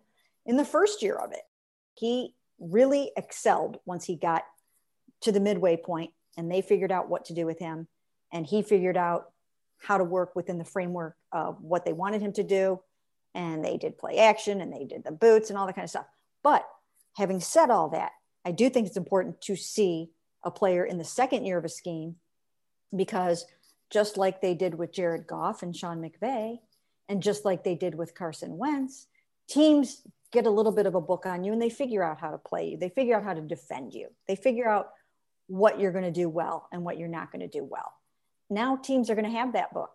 in 0.47 0.57
the 0.57 0.65
first 0.65 1.03
year 1.03 1.15
of 1.15 1.31
it. 1.31 1.43
He 1.93 2.33
really 2.59 3.11
excelled 3.15 3.77
once 3.85 4.05
he 4.05 4.15
got 4.15 4.43
to 5.21 5.31
the 5.31 5.39
midway 5.39 5.77
point 5.77 6.11
and 6.37 6.49
they 6.49 6.61
figured 6.61 6.91
out 6.91 7.09
what 7.09 7.25
to 7.25 7.33
do 7.33 7.45
with 7.45 7.59
him. 7.59 7.87
And 8.31 8.45
he 8.45 8.61
figured 8.61 8.97
out 8.97 9.31
how 9.77 9.97
to 9.97 10.03
work 10.03 10.35
within 10.35 10.57
the 10.57 10.65
framework 10.65 11.15
of 11.31 11.61
what 11.61 11.85
they 11.85 11.93
wanted 11.93 12.21
him 12.21 12.33
to 12.33 12.43
do. 12.43 12.79
And 13.35 13.63
they 13.63 13.77
did 13.77 13.97
play 13.97 14.17
action 14.17 14.61
and 14.61 14.73
they 14.73 14.85
did 14.85 15.03
the 15.03 15.11
boots 15.11 15.49
and 15.49 15.59
all 15.59 15.67
that 15.67 15.75
kind 15.75 15.83
of 15.83 15.89
stuff. 15.89 16.07
But 16.43 16.67
having 17.15 17.39
said 17.39 17.69
all 17.69 17.89
that, 17.89 18.11
I 18.45 18.51
do 18.51 18.69
think 18.69 18.87
it's 18.87 18.97
important 18.97 19.41
to 19.41 19.55
see 19.55 20.11
a 20.43 20.51
player 20.51 20.85
in 20.85 20.97
the 20.97 21.03
second 21.03 21.45
year 21.45 21.57
of 21.57 21.65
a 21.65 21.69
scheme 21.69 22.15
because 22.95 23.45
just 23.89 24.17
like 24.17 24.41
they 24.41 24.53
did 24.53 24.75
with 24.75 24.93
Jared 24.93 25.27
Goff 25.27 25.63
and 25.63 25.75
Sean 25.75 26.01
McVay, 26.01 26.59
and 27.09 27.23
just 27.23 27.45
like 27.45 27.63
they 27.63 27.75
did 27.75 27.95
with 27.95 28.15
Carson 28.15 28.57
Wentz, 28.57 29.07
teams 29.47 30.01
get 30.31 30.45
a 30.45 30.49
little 30.49 30.71
bit 30.71 30.85
of 30.85 30.95
a 30.95 31.01
book 31.01 31.25
on 31.25 31.43
you 31.43 31.53
and 31.53 31.61
they 31.61 31.69
figure 31.69 32.03
out 32.03 32.19
how 32.19 32.31
to 32.31 32.37
play 32.37 32.69
you. 32.69 32.77
They 32.77 32.89
figure 32.89 33.15
out 33.15 33.23
how 33.23 33.33
to 33.33 33.41
defend 33.41 33.93
you. 33.93 34.09
They 34.27 34.35
figure 34.35 34.67
out 34.67 34.89
what 35.47 35.79
you're 35.79 35.91
going 35.91 36.03
to 36.03 36.11
do 36.11 36.27
well 36.27 36.67
and 36.71 36.83
what 36.83 36.97
you're 36.97 37.07
not 37.07 37.31
going 37.31 37.41
to 37.41 37.47
do 37.47 37.63
well. 37.63 37.93
Now 38.49 38.75
teams 38.75 39.09
are 39.09 39.15
going 39.15 39.25
to 39.25 39.31
have 39.31 39.53
that 39.53 39.73
book. 39.73 39.91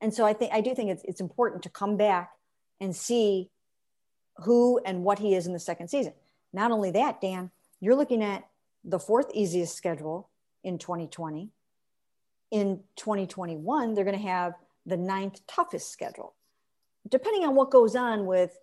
And 0.00 0.14
so 0.14 0.24
I 0.24 0.32
think 0.32 0.52
I 0.52 0.60
do 0.60 0.74
think 0.74 0.90
it's, 0.90 1.04
it's 1.04 1.20
important 1.20 1.62
to 1.64 1.70
come 1.70 1.96
back 1.96 2.30
and 2.80 2.94
see 2.94 3.50
who 4.44 4.80
and 4.84 5.02
what 5.02 5.18
he 5.18 5.34
is 5.34 5.46
in 5.46 5.52
the 5.52 5.58
second 5.58 5.88
season. 5.88 6.12
Not 6.52 6.70
only 6.70 6.92
that, 6.92 7.20
Dan, 7.20 7.50
you're 7.80 7.96
looking 7.96 8.22
at 8.22 8.44
the 8.84 8.98
fourth 8.98 9.30
easiest 9.34 9.76
schedule 9.76 10.28
in 10.62 10.78
2020. 10.78 11.50
In 12.50 12.80
2021, 12.96 13.94
they're 13.94 14.04
going 14.04 14.16
to 14.16 14.26
have 14.26 14.54
the 14.86 14.96
ninth 14.96 15.46
toughest 15.46 15.92
schedule. 15.92 16.34
Depending 17.08 17.44
on 17.44 17.54
what 17.54 17.70
goes 17.70 17.94
on 17.94 18.24
with 18.24 18.56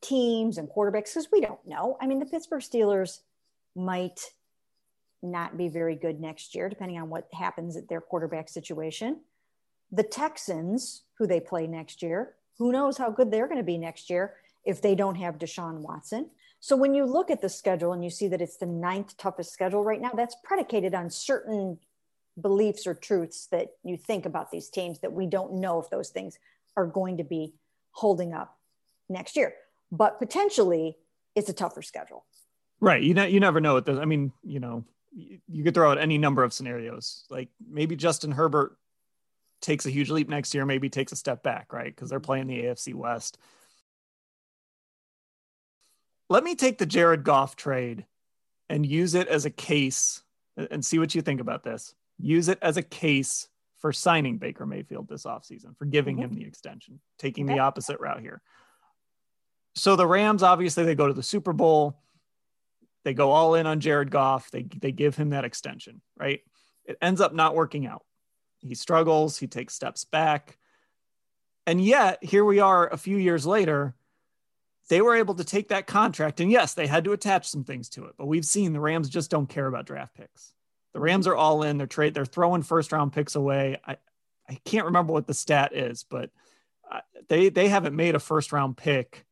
teams 0.00 0.58
and 0.58 0.68
quarterbacks, 0.68 1.14
because 1.14 1.28
we 1.32 1.40
don't 1.40 1.64
know. 1.66 1.96
I 2.00 2.06
mean, 2.06 2.18
the 2.18 2.26
Pittsburgh 2.26 2.62
Steelers 2.62 3.20
might 3.74 4.32
not 5.22 5.56
be 5.56 5.68
very 5.68 5.94
good 5.94 6.20
next 6.20 6.54
year, 6.54 6.68
depending 6.68 6.98
on 6.98 7.08
what 7.08 7.28
happens 7.32 7.76
at 7.76 7.88
their 7.88 8.00
quarterback 8.00 8.48
situation. 8.48 9.20
The 9.92 10.02
Texans, 10.02 11.02
who 11.18 11.26
they 11.26 11.40
play 11.40 11.66
next 11.66 12.02
year, 12.02 12.34
who 12.58 12.72
knows 12.72 12.96
how 12.98 13.10
good 13.10 13.30
they're 13.30 13.46
going 13.46 13.58
to 13.58 13.64
be 13.64 13.78
next 13.78 14.10
year 14.10 14.34
if 14.64 14.82
they 14.82 14.94
don't 14.94 15.16
have 15.16 15.38
Deshaun 15.38 15.78
Watson. 15.78 16.30
So 16.60 16.76
when 16.76 16.94
you 16.94 17.04
look 17.04 17.30
at 17.30 17.40
the 17.40 17.48
schedule 17.48 17.92
and 17.92 18.02
you 18.02 18.10
see 18.10 18.28
that 18.28 18.40
it's 18.40 18.56
the 18.56 18.66
ninth 18.66 19.16
toughest 19.16 19.52
schedule 19.52 19.84
right 19.84 20.00
now, 20.00 20.12
that's 20.14 20.36
predicated 20.42 20.94
on 20.94 21.10
certain 21.10 21.78
beliefs 22.40 22.86
or 22.86 22.94
truths 22.94 23.46
that 23.46 23.68
you 23.84 23.96
think 23.96 24.26
about 24.26 24.50
these 24.50 24.68
teams 24.68 25.00
that 25.00 25.12
we 25.12 25.26
don't 25.26 25.54
know 25.54 25.80
if 25.80 25.90
those 25.90 26.08
things 26.10 26.38
are 26.76 26.86
going 26.86 27.16
to 27.18 27.24
be 27.24 27.54
holding 27.92 28.32
up 28.32 28.58
next 29.08 29.36
year. 29.36 29.54
But 29.92 30.18
potentially 30.18 30.96
it's 31.34 31.48
a 31.48 31.52
tougher 31.52 31.82
schedule. 31.82 32.24
Right. 32.80 33.02
You 33.02 33.14
know, 33.14 33.24
you 33.24 33.40
never 33.40 33.60
know 33.60 33.74
what 33.74 33.86
this, 33.86 33.98
I 33.98 34.04
mean, 34.04 34.32
you 34.42 34.60
know, 34.60 34.84
you 35.14 35.64
could 35.64 35.74
throw 35.74 35.90
out 35.90 35.98
any 35.98 36.18
number 36.18 36.44
of 36.44 36.52
scenarios. 36.52 37.24
Like 37.30 37.48
maybe 37.66 37.96
Justin 37.96 38.32
Herbert 38.32 38.76
takes 39.62 39.86
a 39.86 39.90
huge 39.90 40.10
leap 40.10 40.28
next 40.28 40.54
year, 40.54 40.66
maybe 40.66 40.88
takes 40.88 41.12
a 41.12 41.16
step 41.16 41.42
back, 41.42 41.72
right? 41.72 41.94
Because 41.94 42.10
they're 42.10 42.20
playing 42.20 42.46
the 42.46 42.64
AFC 42.64 42.94
West. 42.94 43.38
Let 46.28 46.44
me 46.44 46.54
take 46.54 46.78
the 46.78 46.86
Jared 46.86 47.24
Goff 47.24 47.56
trade 47.56 48.04
and 48.68 48.84
use 48.84 49.14
it 49.14 49.28
as 49.28 49.44
a 49.44 49.50
case 49.50 50.22
and 50.56 50.84
see 50.84 50.98
what 50.98 51.14
you 51.14 51.22
think 51.22 51.40
about 51.40 51.62
this. 51.62 51.94
Use 52.18 52.48
it 52.48 52.58
as 52.62 52.76
a 52.76 52.82
case 52.82 53.48
for 53.78 53.92
signing 53.92 54.38
Baker 54.38 54.66
Mayfield 54.66 55.08
this 55.08 55.24
offseason, 55.24 55.76
for 55.78 55.84
giving 55.84 56.16
mm-hmm. 56.16 56.24
him 56.24 56.34
the 56.34 56.44
extension, 56.44 57.00
taking 57.18 57.44
okay. 57.44 57.54
the 57.54 57.60
opposite 57.60 58.00
route 58.00 58.20
here. 58.20 58.42
So 59.76 59.94
the 59.94 60.06
Rams, 60.06 60.42
obviously, 60.42 60.84
they 60.84 60.94
go 60.94 61.06
to 61.06 61.14
the 61.14 61.22
Super 61.22 61.52
Bowl 61.52 62.00
they 63.06 63.14
go 63.14 63.30
all 63.30 63.54
in 63.54 63.68
on 63.68 63.78
Jared 63.78 64.10
Goff. 64.10 64.50
They 64.50 64.64
they 64.64 64.90
give 64.90 65.14
him 65.14 65.30
that 65.30 65.44
extension, 65.44 66.00
right? 66.18 66.40
It 66.84 66.98
ends 67.00 67.20
up 67.20 67.32
not 67.32 67.54
working 67.54 67.86
out. 67.86 68.04
He 68.58 68.74
struggles, 68.74 69.38
he 69.38 69.46
takes 69.46 69.74
steps 69.74 70.04
back. 70.04 70.58
And 71.68 71.80
yet, 71.80 72.18
here 72.24 72.44
we 72.44 72.58
are 72.58 72.88
a 72.88 72.96
few 72.96 73.16
years 73.16 73.46
later, 73.46 73.94
they 74.88 75.00
were 75.00 75.14
able 75.14 75.36
to 75.36 75.44
take 75.44 75.68
that 75.68 75.86
contract 75.86 76.40
and 76.40 76.50
yes, 76.50 76.74
they 76.74 76.88
had 76.88 77.04
to 77.04 77.12
attach 77.12 77.48
some 77.48 77.62
things 77.62 77.88
to 77.90 78.06
it, 78.06 78.14
but 78.18 78.26
we've 78.26 78.44
seen 78.44 78.72
the 78.72 78.80
Rams 78.80 79.08
just 79.08 79.30
don't 79.30 79.48
care 79.48 79.68
about 79.68 79.86
draft 79.86 80.16
picks. 80.16 80.52
The 80.92 80.98
Rams 80.98 81.28
are 81.28 81.36
all 81.36 81.62
in, 81.62 81.78
they're 81.78 81.86
trade 81.86 82.12
they're 82.12 82.24
throwing 82.24 82.62
first 82.62 82.90
round 82.90 83.12
picks 83.12 83.36
away. 83.36 83.78
I 83.86 83.98
I 84.48 84.58
can't 84.64 84.86
remember 84.86 85.12
what 85.12 85.28
the 85.28 85.34
stat 85.34 85.76
is, 85.76 86.02
but 86.02 86.30
uh, 86.90 87.02
they 87.28 87.50
they 87.50 87.68
haven't 87.68 87.94
made 87.94 88.16
a 88.16 88.20
first 88.20 88.50
round 88.50 88.76
pick 88.76 89.25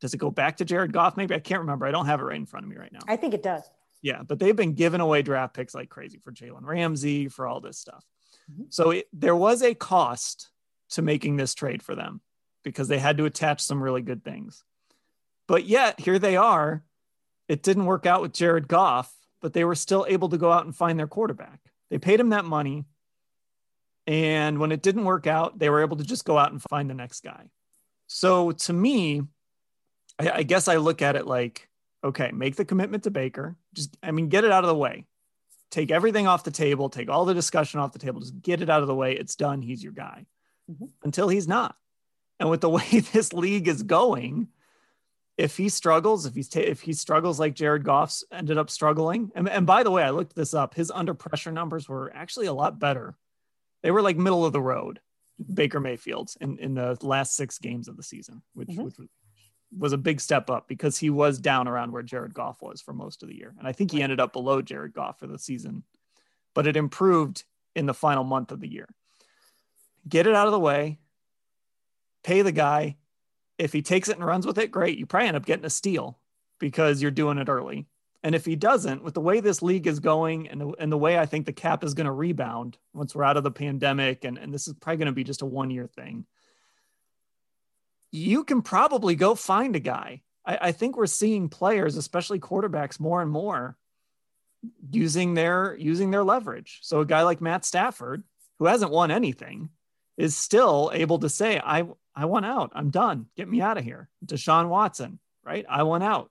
does 0.00 0.14
it 0.14 0.18
go 0.18 0.30
back 0.30 0.58
to 0.58 0.64
Jared 0.64 0.92
Goff? 0.92 1.16
Maybe 1.16 1.34
I 1.34 1.38
can't 1.38 1.60
remember. 1.60 1.86
I 1.86 1.90
don't 1.90 2.06
have 2.06 2.20
it 2.20 2.24
right 2.24 2.36
in 2.36 2.46
front 2.46 2.64
of 2.64 2.70
me 2.70 2.76
right 2.76 2.92
now. 2.92 3.00
I 3.08 3.16
think 3.16 3.34
it 3.34 3.42
does. 3.42 3.62
Yeah, 4.02 4.22
but 4.22 4.38
they've 4.38 4.56
been 4.56 4.74
giving 4.74 5.00
away 5.00 5.22
draft 5.22 5.54
picks 5.54 5.74
like 5.74 5.88
crazy 5.88 6.18
for 6.18 6.32
Jalen 6.32 6.62
Ramsey, 6.62 7.28
for 7.28 7.46
all 7.46 7.60
this 7.60 7.78
stuff. 7.78 8.04
Mm-hmm. 8.52 8.64
So 8.68 8.90
it, 8.90 9.08
there 9.12 9.36
was 9.36 9.62
a 9.62 9.74
cost 9.74 10.50
to 10.90 11.02
making 11.02 11.36
this 11.36 11.54
trade 11.54 11.82
for 11.82 11.94
them 11.94 12.20
because 12.62 12.88
they 12.88 12.98
had 12.98 13.16
to 13.18 13.24
attach 13.24 13.62
some 13.62 13.82
really 13.82 14.02
good 14.02 14.24
things. 14.24 14.62
But 15.48 15.64
yet, 15.64 15.98
here 16.00 16.18
they 16.18 16.36
are. 16.36 16.84
It 17.48 17.62
didn't 17.62 17.86
work 17.86 18.06
out 18.06 18.22
with 18.22 18.32
Jared 18.32 18.68
Goff, 18.68 19.12
but 19.40 19.52
they 19.52 19.64
were 19.64 19.74
still 19.74 20.04
able 20.08 20.28
to 20.30 20.38
go 20.38 20.50
out 20.50 20.64
and 20.64 20.74
find 20.74 20.98
their 20.98 21.06
quarterback. 21.06 21.60
They 21.90 21.98
paid 21.98 22.20
him 22.20 22.30
that 22.30 22.44
money. 22.44 22.84
And 24.06 24.58
when 24.58 24.72
it 24.72 24.82
didn't 24.82 25.04
work 25.04 25.26
out, 25.26 25.58
they 25.58 25.70
were 25.70 25.82
able 25.82 25.96
to 25.96 26.04
just 26.04 26.24
go 26.24 26.38
out 26.38 26.52
and 26.52 26.62
find 26.70 26.90
the 26.90 26.94
next 26.94 27.22
guy. 27.22 27.50
So 28.06 28.52
to 28.52 28.72
me, 28.72 29.22
I, 30.18 30.30
I 30.30 30.42
guess 30.42 30.68
I 30.68 30.76
look 30.76 31.02
at 31.02 31.16
it 31.16 31.26
like, 31.26 31.68
okay, 32.02 32.30
make 32.32 32.56
the 32.56 32.64
commitment 32.64 33.04
to 33.04 33.10
Baker. 33.10 33.56
Just, 33.74 33.96
I 34.02 34.10
mean, 34.10 34.28
get 34.28 34.44
it 34.44 34.52
out 34.52 34.64
of 34.64 34.68
the 34.68 34.76
way. 34.76 35.06
Take 35.70 35.90
everything 35.90 36.26
off 36.26 36.44
the 36.44 36.50
table. 36.50 36.88
Take 36.88 37.08
all 37.08 37.24
the 37.24 37.34
discussion 37.34 37.80
off 37.80 37.92
the 37.92 37.98
table. 37.98 38.20
Just 38.20 38.40
get 38.40 38.62
it 38.62 38.70
out 38.70 38.82
of 38.82 38.88
the 38.88 38.94
way. 38.94 39.14
It's 39.14 39.36
done. 39.36 39.62
He's 39.62 39.82
your 39.82 39.92
guy 39.92 40.26
mm-hmm. 40.70 40.86
until 41.02 41.28
he's 41.28 41.48
not. 41.48 41.76
And 42.38 42.50
with 42.50 42.60
the 42.60 42.70
way 42.70 43.00
this 43.12 43.32
league 43.32 43.68
is 43.68 43.82
going, 43.82 44.48
if 45.36 45.56
he 45.56 45.68
struggles, 45.68 46.24
if 46.24 46.34
he's 46.34 46.48
ta- 46.48 46.60
if 46.60 46.80
he 46.80 46.92
struggles 46.92 47.38
like 47.38 47.54
Jared 47.54 47.84
Goff's 47.84 48.24
ended 48.32 48.56
up 48.56 48.70
struggling, 48.70 49.32
and, 49.34 49.48
and 49.48 49.66
by 49.66 49.82
the 49.82 49.90
way, 49.90 50.02
I 50.02 50.10
looked 50.10 50.34
this 50.34 50.54
up. 50.54 50.74
His 50.74 50.90
under 50.90 51.14
pressure 51.14 51.52
numbers 51.52 51.88
were 51.88 52.10
actually 52.14 52.46
a 52.46 52.54
lot 52.54 52.78
better. 52.78 53.16
They 53.82 53.90
were 53.90 54.02
like 54.02 54.16
middle 54.16 54.46
of 54.46 54.52
the 54.52 54.62
road. 54.62 55.00
Baker 55.52 55.80
Mayfield's 55.80 56.36
in, 56.40 56.58
in 56.58 56.74
the 56.74 56.96
last 57.02 57.36
six 57.36 57.58
games 57.58 57.88
of 57.88 57.98
the 57.98 58.02
season, 58.02 58.42
which, 58.54 58.68
mm-hmm. 58.68 58.84
which 58.84 58.98
was 58.98 59.08
was 59.76 59.92
a 59.92 59.98
big 59.98 60.20
step 60.20 60.50
up 60.50 60.68
because 60.68 60.98
he 60.98 61.10
was 61.10 61.38
down 61.38 61.68
around 61.68 61.92
where 61.92 62.02
Jared 62.02 62.34
Goff 62.34 62.62
was 62.62 62.80
for 62.80 62.92
most 62.92 63.22
of 63.22 63.28
the 63.28 63.36
year. 63.36 63.54
And 63.58 63.68
I 63.68 63.72
think 63.72 63.90
he 63.90 64.02
ended 64.02 64.20
up 64.20 64.32
below 64.32 64.62
Jared 64.62 64.94
Goff 64.94 65.18
for 65.18 65.26
the 65.26 65.38
season, 65.38 65.82
but 66.54 66.66
it 66.66 66.76
improved 66.76 67.44
in 67.74 67.86
the 67.86 67.94
final 67.94 68.24
month 68.24 68.52
of 68.52 68.60
the 68.60 68.68
year. 68.68 68.88
Get 70.08 70.26
it 70.26 70.34
out 70.34 70.46
of 70.46 70.52
the 70.52 70.60
way, 70.60 70.98
pay 72.22 72.42
the 72.42 72.52
guy. 72.52 72.96
If 73.58 73.72
he 73.72 73.82
takes 73.82 74.08
it 74.08 74.16
and 74.16 74.26
runs 74.26 74.46
with 74.46 74.58
it, 74.58 74.70
great. 74.70 74.98
You 74.98 75.06
probably 75.06 75.28
end 75.28 75.36
up 75.36 75.46
getting 75.46 75.64
a 75.64 75.70
steal 75.70 76.18
because 76.58 77.00
you're 77.00 77.10
doing 77.10 77.38
it 77.38 77.48
early. 77.48 77.86
And 78.22 78.34
if 78.34 78.44
he 78.44 78.56
doesn't, 78.56 79.04
with 79.04 79.14
the 79.14 79.20
way 79.20 79.40
this 79.40 79.62
league 79.62 79.86
is 79.86 80.00
going 80.00 80.48
and 80.48 80.60
the, 80.60 80.72
and 80.80 80.90
the 80.90 80.98
way 80.98 81.16
I 81.16 81.26
think 81.26 81.46
the 81.46 81.52
cap 81.52 81.84
is 81.84 81.94
going 81.94 82.06
to 82.06 82.12
rebound 82.12 82.76
once 82.92 83.14
we're 83.14 83.24
out 83.24 83.36
of 83.36 83.44
the 83.44 83.50
pandemic, 83.50 84.24
and, 84.24 84.36
and 84.36 84.52
this 84.52 84.66
is 84.66 84.74
probably 84.74 84.98
going 84.98 85.06
to 85.06 85.12
be 85.12 85.24
just 85.24 85.42
a 85.42 85.46
one 85.46 85.70
year 85.70 85.86
thing, 85.86 86.26
you 88.12 88.44
can 88.44 88.62
probably 88.62 89.14
go 89.14 89.34
find 89.34 89.76
a 89.76 89.80
guy. 89.80 90.22
I, 90.44 90.58
I 90.62 90.72
think 90.72 90.96
we're 90.96 91.06
seeing 91.06 91.48
players, 91.48 91.96
especially 91.96 92.38
quarterbacks, 92.38 93.00
more 93.00 93.22
and 93.22 93.30
more 93.30 93.76
using 94.90 95.34
their 95.34 95.76
using 95.78 96.10
their 96.10 96.24
leverage. 96.24 96.80
So 96.82 97.00
a 97.00 97.06
guy 97.06 97.22
like 97.22 97.40
Matt 97.40 97.64
Stafford, 97.64 98.24
who 98.58 98.66
hasn't 98.66 98.92
won 98.92 99.10
anything, 99.10 99.70
is 100.16 100.36
still 100.36 100.90
able 100.94 101.18
to 101.20 101.28
say, 101.28 101.60
I 101.62 101.86
I 102.14 102.24
want 102.24 102.46
out. 102.46 102.72
I'm 102.74 102.90
done. 102.90 103.26
Get 103.36 103.48
me 103.48 103.60
out 103.60 103.78
of 103.78 103.84
here. 103.84 104.08
Deshaun 104.24 104.68
Watson, 104.68 105.18
right? 105.44 105.66
I 105.68 105.82
want 105.82 106.02
out. 106.02 106.30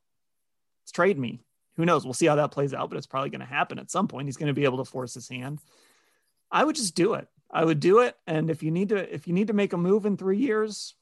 Let's 0.82 0.92
trade 0.92 1.18
me. 1.18 1.42
Who 1.78 1.86
knows? 1.86 2.06
We'll 2.06 2.14
see 2.14 2.26
how 2.26 2.36
that 2.36 2.52
plays 2.52 2.74
out, 2.74 2.90
but 2.90 2.98
it's 2.98 3.08
probably 3.08 3.30
going 3.30 3.42
to 3.42 3.46
happen 3.46 3.80
at 3.80 3.92
some 3.92 4.08
point. 4.08 4.28
He's 4.28 4.38
going 4.38 4.48
to 4.48 4.54
be 4.54 4.64
able 4.64 4.78
to 4.78 4.90
force 4.90 5.14
his 5.14 5.28
hand. 5.28 5.60
I 6.50 6.64
would 6.64 6.76
just 6.76 6.96
do 6.96 7.16
it. 7.16 7.28
I 7.52 7.64
would 7.64 7.80
do 7.80 8.00
it. 8.00 8.16
And 8.26 8.50
if 8.50 8.64
you 8.64 8.72
need 8.72 8.90
to, 8.90 9.14
if 9.14 9.28
you 9.28 9.34
need 9.34 9.48
to 9.48 9.54
make 9.54 9.74
a 9.74 9.78
move 9.78 10.06
in 10.06 10.18
three 10.18 10.38
years, 10.38 10.96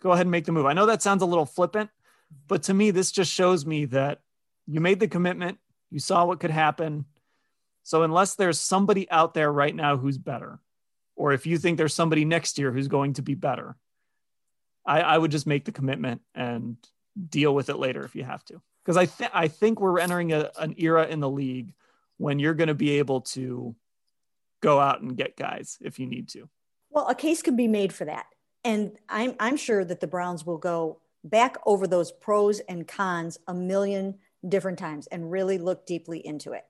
go 0.00 0.12
ahead 0.12 0.26
and 0.26 0.30
make 0.30 0.44
the 0.44 0.52
move. 0.52 0.66
I 0.66 0.72
know 0.72 0.86
that 0.86 1.02
sounds 1.02 1.22
a 1.22 1.26
little 1.26 1.46
flippant, 1.46 1.90
But 2.48 2.64
to 2.64 2.74
me, 2.74 2.90
this 2.90 3.12
just 3.12 3.32
shows 3.32 3.66
me 3.66 3.86
that 3.86 4.20
you 4.66 4.80
made 4.80 5.00
the 5.00 5.08
commitment, 5.08 5.58
you 5.90 6.00
saw 6.00 6.24
what 6.24 6.40
could 6.40 6.50
happen. 6.50 7.04
So 7.82 8.02
unless 8.02 8.34
there's 8.34 8.58
somebody 8.58 9.08
out 9.10 9.34
there 9.34 9.50
right 9.50 9.74
now 9.74 9.96
who's 9.96 10.18
better, 10.18 10.58
or 11.14 11.32
if 11.32 11.46
you 11.46 11.56
think 11.58 11.78
there's 11.78 11.94
somebody 11.94 12.24
next 12.24 12.58
year 12.58 12.72
who's 12.72 12.88
going 12.88 13.14
to 13.14 13.22
be 13.22 13.34
better, 13.34 13.76
I, 14.84 15.00
I 15.00 15.18
would 15.18 15.30
just 15.30 15.46
make 15.46 15.64
the 15.64 15.72
commitment 15.72 16.20
and 16.34 16.76
deal 17.28 17.54
with 17.54 17.68
it 17.68 17.76
later 17.76 18.04
if 18.04 18.14
you 18.14 18.24
have 18.24 18.44
to. 18.46 18.60
Because 18.84 18.96
I 18.96 19.06
think 19.06 19.30
I 19.34 19.48
think 19.48 19.80
we're 19.80 19.98
entering 19.98 20.32
a, 20.32 20.50
an 20.58 20.74
era 20.78 21.06
in 21.06 21.20
the 21.20 21.30
league 21.30 21.74
when 22.18 22.38
you're 22.38 22.54
going 22.54 22.68
to 22.68 22.74
be 22.74 22.98
able 22.98 23.22
to 23.22 23.74
go 24.60 24.78
out 24.78 25.00
and 25.00 25.16
get 25.16 25.36
guys 25.36 25.78
if 25.80 25.98
you 25.98 26.06
need 26.06 26.28
to. 26.30 26.48
Well, 26.90 27.08
a 27.08 27.14
case 27.14 27.42
could 27.42 27.56
be 27.56 27.68
made 27.68 27.92
for 27.92 28.04
that. 28.04 28.26
And 28.66 28.98
I'm, 29.08 29.36
I'm 29.38 29.56
sure 29.56 29.84
that 29.84 30.00
the 30.00 30.08
Browns 30.08 30.44
will 30.44 30.58
go 30.58 30.98
back 31.22 31.56
over 31.66 31.86
those 31.86 32.10
pros 32.10 32.58
and 32.58 32.86
cons 32.86 33.38
a 33.46 33.54
million 33.54 34.16
different 34.48 34.76
times 34.76 35.06
and 35.06 35.30
really 35.30 35.56
look 35.56 35.86
deeply 35.86 36.18
into 36.26 36.50
it. 36.50 36.64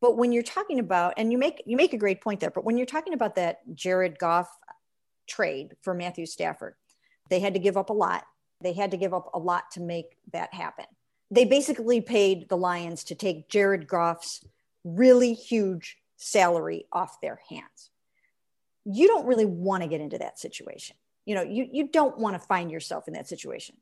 But 0.00 0.16
when 0.16 0.32
you're 0.32 0.42
talking 0.42 0.78
about, 0.78 1.12
and 1.18 1.30
you 1.30 1.36
make 1.36 1.62
you 1.66 1.76
make 1.76 1.92
a 1.92 1.98
great 1.98 2.22
point 2.22 2.40
there, 2.40 2.50
but 2.50 2.64
when 2.64 2.78
you're 2.78 2.86
talking 2.86 3.12
about 3.12 3.34
that 3.34 3.60
Jared 3.74 4.18
Goff 4.18 4.48
trade 5.28 5.76
for 5.82 5.92
Matthew 5.92 6.24
Stafford, 6.24 6.76
they 7.28 7.40
had 7.40 7.52
to 7.52 7.60
give 7.60 7.76
up 7.76 7.90
a 7.90 7.94
lot. 7.94 8.24
They 8.62 8.72
had 8.72 8.90
to 8.92 8.96
give 8.96 9.12
up 9.12 9.28
a 9.34 9.38
lot 9.38 9.70
to 9.72 9.80
make 9.80 10.16
that 10.32 10.54
happen. 10.54 10.86
They 11.30 11.44
basically 11.44 12.00
paid 12.00 12.48
the 12.48 12.56
Lions 12.56 13.04
to 13.04 13.14
take 13.14 13.50
Jared 13.50 13.86
Goff's 13.86 14.42
really 14.82 15.34
huge 15.34 15.98
salary 16.16 16.86
off 16.90 17.20
their 17.20 17.40
hands. 17.50 17.90
You 18.84 19.06
don't 19.06 19.26
really 19.26 19.46
want 19.46 19.82
to 19.82 19.88
get 19.88 20.00
into 20.00 20.18
that 20.18 20.38
situation. 20.38 20.96
You 21.24 21.36
know, 21.36 21.42
you, 21.42 21.68
you 21.70 21.88
don't 21.88 22.18
want 22.18 22.34
to 22.34 22.46
find 22.46 22.70
yourself 22.70 23.06
in 23.06 23.14
that 23.14 23.28
situation 23.28 23.76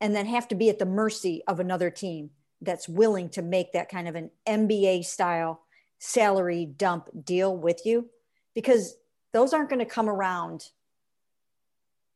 and 0.00 0.14
then 0.14 0.26
have 0.26 0.48
to 0.48 0.54
be 0.54 0.68
at 0.68 0.78
the 0.78 0.86
mercy 0.86 1.42
of 1.46 1.60
another 1.60 1.90
team 1.90 2.30
that's 2.60 2.88
willing 2.88 3.28
to 3.30 3.42
make 3.42 3.72
that 3.72 3.88
kind 3.88 4.08
of 4.08 4.14
an 4.14 4.30
NBA 4.48 5.04
style 5.04 5.60
salary 5.98 6.66
dump 6.66 7.08
deal 7.24 7.56
with 7.56 7.82
you 7.84 8.08
because 8.54 8.96
those 9.32 9.52
aren't 9.52 9.68
going 9.68 9.78
to 9.78 9.84
come 9.84 10.08
around 10.08 10.70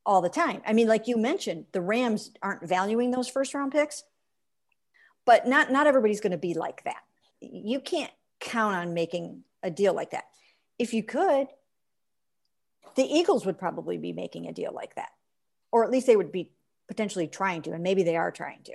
all 0.04 0.20
the 0.20 0.28
time. 0.28 0.62
I 0.66 0.72
mean, 0.72 0.88
like 0.88 1.08
you 1.08 1.16
mentioned, 1.16 1.66
the 1.72 1.80
Rams 1.80 2.32
aren't 2.42 2.66
valuing 2.66 3.10
those 3.10 3.28
first 3.28 3.54
round 3.54 3.72
picks, 3.72 4.04
but 5.24 5.46
not 5.46 5.70
not 5.70 5.86
everybody's 5.86 6.20
going 6.20 6.32
to 6.32 6.38
be 6.38 6.54
like 6.54 6.84
that. 6.84 7.02
You 7.40 7.80
can't 7.80 8.12
count 8.40 8.76
on 8.76 8.94
making 8.94 9.42
a 9.62 9.70
deal 9.70 9.94
like 9.94 10.12
that. 10.12 10.24
If 10.78 10.94
you 10.94 11.02
could, 11.02 11.48
the 12.94 13.04
Eagles 13.04 13.44
would 13.44 13.58
probably 13.58 13.98
be 13.98 14.12
making 14.12 14.46
a 14.46 14.52
deal 14.52 14.72
like 14.72 14.94
that, 14.94 15.10
or 15.72 15.84
at 15.84 15.90
least 15.90 16.06
they 16.06 16.16
would 16.16 16.32
be 16.32 16.50
potentially 16.88 17.26
trying 17.26 17.62
to, 17.62 17.72
and 17.72 17.82
maybe 17.82 18.02
they 18.02 18.16
are 18.16 18.30
trying 18.30 18.62
to. 18.64 18.74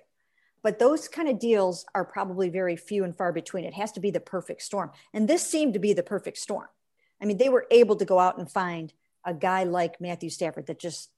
But 0.63 0.79
those 0.79 1.07
kind 1.07 1.27
of 1.27 1.39
deals 1.39 1.85
are 1.95 2.05
probably 2.05 2.49
very 2.49 2.75
few 2.75 3.03
and 3.03 3.15
far 3.15 3.31
between. 3.31 3.65
It 3.65 3.73
has 3.73 3.91
to 3.93 3.99
be 3.99 4.11
the 4.11 4.19
perfect 4.19 4.61
storm. 4.61 4.91
And 5.13 5.27
this 5.27 5.45
seemed 5.45 5.73
to 5.73 5.79
be 5.79 5.93
the 5.93 6.03
perfect 6.03 6.37
storm. 6.37 6.67
I 7.21 7.25
mean, 7.25 7.37
they 7.37 7.49
were 7.49 7.67
able 7.71 7.95
to 7.95 8.05
go 8.05 8.19
out 8.19 8.37
and 8.37 8.49
find 8.49 8.93
a 9.25 9.33
guy 9.33 9.63
like 9.63 10.01
Matthew 10.01 10.29
Stafford 10.29 10.67
that 10.67 10.79
just 10.79 11.09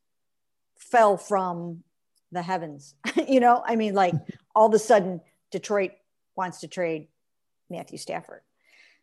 fell 0.77 1.17
from 1.17 1.83
the 2.31 2.41
heavens. 2.41 2.95
you 3.27 3.39
know, 3.39 3.63
I 3.65 3.75
mean, 3.75 3.93
like 3.93 4.13
all 4.55 4.67
of 4.67 4.73
a 4.73 4.79
sudden, 4.79 5.21
Detroit 5.51 5.91
wants 6.35 6.61
to 6.61 6.67
trade 6.67 7.07
Matthew 7.69 7.97
Stafford. 7.97 8.41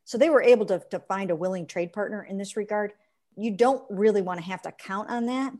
So 0.04 0.18
they 0.18 0.30
were 0.30 0.42
able 0.42 0.66
to, 0.66 0.82
to 0.90 0.98
find 1.00 1.30
a 1.30 1.36
willing 1.36 1.66
trade 1.66 1.92
partner 1.92 2.22
in 2.22 2.38
this 2.38 2.56
regard. 2.56 2.92
You 3.36 3.52
don't 3.52 3.82
really 3.90 4.22
want 4.22 4.40
to 4.40 4.46
have 4.46 4.62
to 4.62 4.72
count 4.72 5.10
on 5.10 5.26
that 5.26 5.52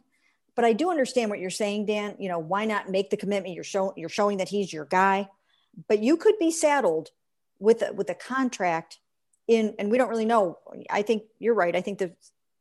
but 0.61 0.67
I 0.67 0.75
do 0.75 0.91
understand 0.91 1.31
what 1.31 1.39
you're 1.39 1.51
saying, 1.51 1.87
Dan. 1.87 2.17
You 2.19 2.29
know, 2.29 2.39
why 2.39 2.67
not 2.67 2.91
make 2.91 3.09
the 3.09 3.17
commitment? 3.17 3.55
You're 3.55 3.65
showing 3.65 3.93
you're 3.97 4.11
showing 4.11 4.37
that 4.39 4.49
he's 4.51 4.71
your 4.71 4.85
guy, 4.85 5.29
but 5.89 6.01
you 6.01 6.19
could 6.19 6.39
be 6.39 6.51
saddled 6.51 7.09
with 7.59 7.81
a, 7.83 7.95
with 7.95 8.11
a 8.11 8.15
contract 8.15 8.99
in, 9.49 9.75
and 9.79 9.91
we 9.91 9.97
don't 9.97 10.11
really 10.11 10.27
know. 10.27 10.59
I 10.91 11.01
think 11.01 11.23
you're 11.39 11.55
right. 11.55 11.75
I 11.75 11.81
think 11.81 11.99
the 11.99 12.13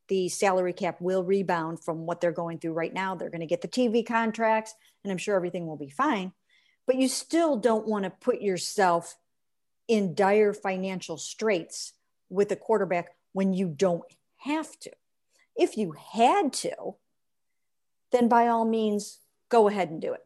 the 0.07 0.29
salary 0.29 0.71
cap 0.71 1.01
will 1.01 1.23
rebound 1.25 1.83
from 1.83 2.05
what 2.05 2.21
they're 2.21 2.31
going 2.31 2.59
through 2.59 2.71
right 2.71 2.93
now. 2.93 3.15
They're 3.15 3.29
going 3.29 3.41
to 3.41 3.45
get 3.45 3.61
the 3.61 3.67
TV 3.67 4.05
contracts, 4.05 4.73
and 5.03 5.11
I'm 5.11 5.17
sure 5.17 5.35
everything 5.35 5.67
will 5.67 5.75
be 5.75 5.89
fine. 5.89 6.31
But 6.87 6.95
you 6.95 7.09
still 7.09 7.57
don't 7.57 7.85
want 7.85 8.05
to 8.05 8.09
put 8.09 8.41
yourself 8.41 9.17
in 9.89 10.15
dire 10.15 10.53
financial 10.53 11.17
straits 11.17 11.91
with 12.29 12.51
a 12.53 12.55
quarterback 12.55 13.09
when 13.33 13.53
you 13.53 13.67
don't 13.67 14.03
have 14.39 14.79
to. 14.79 14.91
If 15.55 15.77
you 15.77 15.93
had 16.13 16.53
to, 16.53 16.95
then 18.11 18.27
by 18.27 18.47
all 18.47 18.65
means, 18.65 19.19
go 19.49 19.67
ahead 19.67 19.89
and 19.89 20.01
do 20.01 20.13
it. 20.13 20.25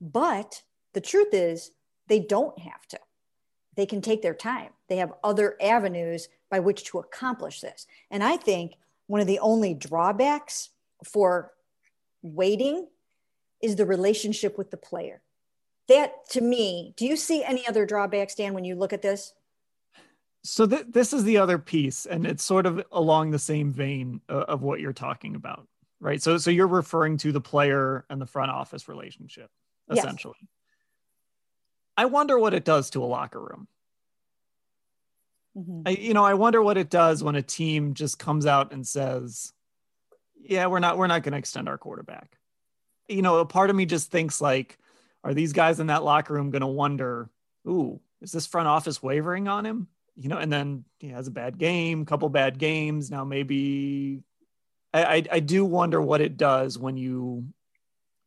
But 0.00 0.62
the 0.92 1.00
truth 1.00 1.32
is, 1.32 1.70
they 2.08 2.20
don't 2.20 2.58
have 2.58 2.86
to. 2.88 2.98
They 3.76 3.86
can 3.86 4.00
take 4.00 4.22
their 4.22 4.34
time. 4.34 4.70
They 4.88 4.96
have 4.96 5.14
other 5.24 5.56
avenues 5.60 6.28
by 6.50 6.60
which 6.60 6.84
to 6.84 6.98
accomplish 6.98 7.60
this. 7.60 7.86
And 8.10 8.22
I 8.22 8.36
think 8.36 8.74
one 9.06 9.20
of 9.20 9.26
the 9.26 9.38
only 9.38 9.74
drawbacks 9.74 10.70
for 11.04 11.52
waiting 12.22 12.88
is 13.62 13.76
the 13.76 13.86
relationship 13.86 14.58
with 14.58 14.70
the 14.70 14.76
player. 14.76 15.22
That 15.88 16.28
to 16.30 16.40
me, 16.40 16.94
do 16.96 17.06
you 17.06 17.16
see 17.16 17.42
any 17.42 17.66
other 17.66 17.86
drawbacks, 17.86 18.34
Dan, 18.34 18.54
when 18.54 18.64
you 18.64 18.74
look 18.74 18.92
at 18.92 19.02
this? 19.02 19.32
So 20.44 20.66
th- 20.66 20.86
this 20.88 21.12
is 21.12 21.24
the 21.24 21.38
other 21.38 21.58
piece, 21.58 22.04
and 22.04 22.26
it's 22.26 22.42
sort 22.42 22.66
of 22.66 22.84
along 22.90 23.30
the 23.30 23.38
same 23.38 23.72
vein 23.72 24.20
of, 24.28 24.42
of 24.42 24.62
what 24.62 24.80
you're 24.80 24.92
talking 24.92 25.34
about 25.34 25.66
right? 26.02 26.20
So 26.20 26.36
so 26.36 26.50
you're 26.50 26.66
referring 26.66 27.16
to 27.18 27.32
the 27.32 27.40
player 27.40 28.04
and 28.10 28.20
the 28.20 28.26
front 28.26 28.50
office 28.50 28.88
relationship 28.88 29.48
essentially. 29.90 30.34
Yes. 30.40 30.48
I 31.96 32.04
wonder 32.06 32.38
what 32.38 32.54
it 32.54 32.64
does 32.64 32.90
to 32.90 33.04
a 33.04 33.06
locker 33.06 33.40
room. 33.40 33.68
Mm-hmm. 35.56 35.82
I, 35.86 35.90
you 35.90 36.14
know, 36.14 36.24
I 36.24 36.34
wonder 36.34 36.60
what 36.60 36.78
it 36.78 36.90
does 36.90 37.22
when 37.22 37.36
a 37.36 37.42
team 37.42 37.94
just 37.94 38.18
comes 38.18 38.46
out 38.46 38.72
and 38.72 38.86
says, 38.86 39.52
"Yeah, 40.40 40.66
we're 40.66 40.80
not 40.80 40.98
we're 40.98 41.06
not 41.06 41.22
going 41.22 41.32
to 41.32 41.38
extend 41.38 41.68
our 41.68 41.78
quarterback." 41.78 42.36
You 43.08 43.22
know, 43.22 43.38
a 43.38 43.46
part 43.46 43.70
of 43.70 43.76
me 43.76 43.84
just 43.84 44.10
thinks 44.10 44.40
like, 44.40 44.78
are 45.22 45.34
these 45.34 45.52
guys 45.52 45.78
in 45.78 45.88
that 45.88 46.04
locker 46.04 46.34
room 46.34 46.50
going 46.50 46.62
to 46.62 46.66
wonder, 46.66 47.28
"Ooh, 47.68 48.00
is 48.22 48.32
this 48.32 48.46
front 48.46 48.66
office 48.66 49.02
wavering 49.02 49.46
on 49.46 49.66
him?" 49.66 49.88
You 50.16 50.28
know, 50.28 50.38
and 50.38 50.52
then 50.52 50.84
he 50.98 51.08
has 51.08 51.26
a 51.26 51.30
bad 51.32 51.58
game, 51.58 52.04
couple 52.04 52.28
bad 52.28 52.58
games. 52.58 53.10
Now 53.10 53.24
maybe 53.24 54.22
I, 54.94 55.24
I, 55.30 55.40
do 55.40 55.64
wonder 55.64 56.02
what 56.02 56.20
it 56.20 56.36
does 56.36 56.78
when 56.78 56.96
you 56.96 57.46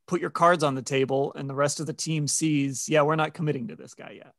put 0.07 0.21
your 0.21 0.31
cards 0.31 0.63
on 0.63 0.75
the 0.75 0.81
table 0.81 1.31
and 1.35 1.49
the 1.49 1.55
rest 1.55 1.79
of 1.79 1.85
the 1.85 1.93
team 1.93 2.27
sees, 2.27 2.89
yeah, 2.89 3.03
we're 3.03 3.15
not 3.15 3.33
committing 3.33 3.67
to 3.67 3.75
this 3.75 3.93
guy 3.93 4.17
yet. 4.17 4.33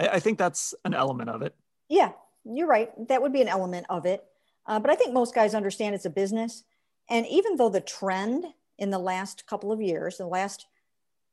I, 0.00 0.16
I 0.16 0.20
think 0.20 0.38
that's 0.38 0.74
an 0.84 0.94
element 0.94 1.28
of 1.28 1.42
it. 1.42 1.54
Yeah, 1.88 2.12
you're 2.44 2.66
right. 2.66 2.90
That 3.08 3.20
would 3.20 3.32
be 3.32 3.42
an 3.42 3.48
element 3.48 3.86
of 3.90 4.06
it. 4.06 4.24
Uh, 4.66 4.78
but 4.78 4.90
I 4.90 4.94
think 4.94 5.12
most 5.12 5.34
guys 5.34 5.54
understand 5.54 5.94
it's 5.94 6.04
a 6.04 6.10
business. 6.10 6.64
And 7.10 7.26
even 7.26 7.56
though 7.56 7.68
the 7.68 7.80
trend 7.80 8.46
in 8.78 8.90
the 8.90 8.98
last 8.98 9.46
couple 9.46 9.72
of 9.72 9.82
years, 9.82 10.16
the 10.16 10.26
last 10.26 10.66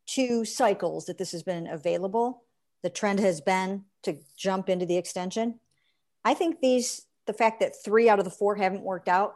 two 0.07 0.43
cycles 0.43 1.05
that 1.05 1.17
this 1.17 1.31
has 1.31 1.43
been 1.43 1.67
available, 1.67 2.43
the 2.83 2.89
trend 2.89 3.19
has 3.19 3.39
been 3.39 3.85
to 4.03 4.17
jump 4.37 4.69
into 4.69 4.85
the 4.85 4.97
extension. 4.97 5.59
I 6.23 6.33
think 6.33 6.59
these, 6.59 7.05
the 7.25 7.33
fact 7.33 7.59
that 7.59 7.81
three 7.83 8.09
out 8.09 8.19
of 8.19 8.25
the 8.25 8.31
four 8.31 8.55
haven't 8.55 8.83
worked 8.83 9.07
out 9.07 9.35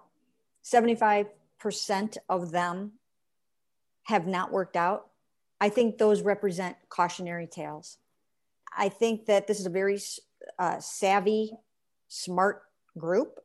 75% 0.64 1.28
of 2.30 2.52
them 2.52 2.94
have 4.04 4.28
not 4.28 4.52
worked 4.52 4.76
out. 4.76 5.08
I 5.60 5.70
think 5.70 5.98
those 5.98 6.22
represent 6.22 6.78
cautionary 6.90 7.48
tales. 7.48 7.98
I 8.76 8.90
think 8.90 9.26
that 9.28 9.48
this 9.48 9.60
is 9.60 9.66
a 9.66 9.70
very 9.70 10.00
uh, 10.58 10.80
savvy, 10.80 11.52
smart 12.08 12.64
group 12.98 13.40